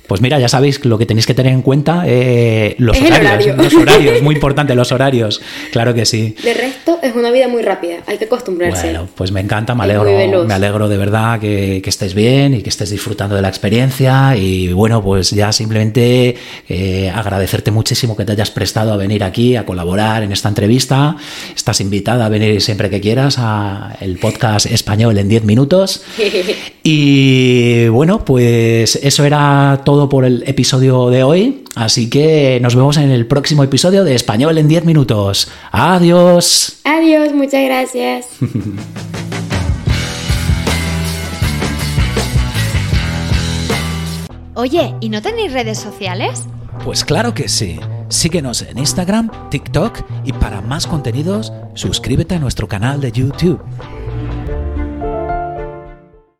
Pues 0.08 0.22
mira, 0.22 0.40
ya 0.40 0.48
sabéis 0.48 0.82
lo 0.86 0.96
que 0.96 1.04
tenéis 1.04 1.26
que 1.26 1.34
tener 1.34 1.52
en 1.52 1.60
cuenta, 1.60 2.04
eh, 2.06 2.74
los 2.78 2.98
horarios. 2.98 3.56
Los 3.58 3.74
horarios, 3.74 4.22
muy 4.22 4.34
importante, 4.36 4.74
los 4.74 4.90
horarios. 4.90 5.42
Claro 5.70 5.92
que 5.92 6.06
sí. 6.06 6.34
De 6.42 6.54
resto, 6.54 6.98
es 7.02 7.14
una 7.14 7.30
vida 7.30 7.46
muy 7.46 7.60
rápida, 7.60 7.96
hay 8.06 8.16
que 8.16 8.24
acostumbrarse. 8.24 8.84
Bueno, 8.84 9.06
pues 9.14 9.32
me 9.32 9.40
encanta, 9.40 9.74
me 9.74 9.84
alegro, 9.84 10.46
me 10.46 10.54
alegro 10.54 10.88
de 10.88 10.96
verdad 10.96 11.38
que, 11.38 11.82
estés 11.84 12.14
bien 12.14 12.54
y 12.54 12.62
que 12.62 12.70
estés 12.70 12.90
disfrutando 12.90 13.34
de 13.34 13.42
la 13.42 13.48
experiencia. 13.48 14.34
Y 14.34 14.72
bueno, 14.72 15.02
pues 15.02 15.30
ya 15.30 15.52
simplemente 15.52 16.36
eh, 16.68 17.12
agradecerte 17.14 17.70
muchísimo 17.70 18.16
que 18.16 18.24
te 18.24 18.32
hayas 18.32 18.50
prestado 18.50 18.94
a 18.94 18.96
venir 18.96 19.22
aquí 19.24 19.56
a 19.56 19.66
colaborar 19.66 20.22
en 20.22 20.32
esta 20.32 20.48
entrevista. 20.48 21.16
Estás 21.54 21.82
invitada 21.82 22.24
a 22.24 22.28
venir 22.30 22.62
siempre 22.62 22.88
que 22.88 23.00
quieras 23.02 23.36
a 23.38 23.96
el 24.00 24.18
podcast 24.18 24.64
español 24.66 25.18
en 25.18 25.28
10 25.28 25.44
minutos. 25.44 26.02
y 26.82 27.88
bueno, 27.88 28.24
pues 28.24 28.96
eso 28.96 29.24
era 29.26 29.82
todo 29.98 30.08
por 30.08 30.24
el 30.24 30.44
episodio 30.46 31.10
de 31.10 31.24
hoy, 31.24 31.64
así 31.74 32.08
que 32.08 32.60
nos 32.62 32.76
vemos 32.76 32.96
en 32.98 33.10
el 33.10 33.26
próximo 33.26 33.64
episodio 33.64 34.04
de 34.04 34.14
Español 34.14 34.56
en 34.56 34.68
10 34.68 34.84
minutos. 34.84 35.50
Adiós. 35.72 36.78
Adiós, 36.84 37.32
muchas 37.34 37.64
gracias. 37.64 38.28
Oye, 44.54 44.94
¿y 45.00 45.08
no 45.08 45.20
tenéis 45.20 45.52
redes 45.52 45.80
sociales? 45.80 46.44
Pues 46.84 47.04
claro 47.04 47.34
que 47.34 47.48
sí. 47.48 47.80
Síguenos 48.08 48.62
en 48.62 48.78
Instagram, 48.78 49.32
TikTok 49.50 50.02
y 50.24 50.32
para 50.32 50.60
más 50.60 50.86
contenidos, 50.86 51.52
suscríbete 51.74 52.36
a 52.36 52.38
nuestro 52.38 52.68
canal 52.68 53.00
de 53.00 53.10
YouTube. 53.10 53.60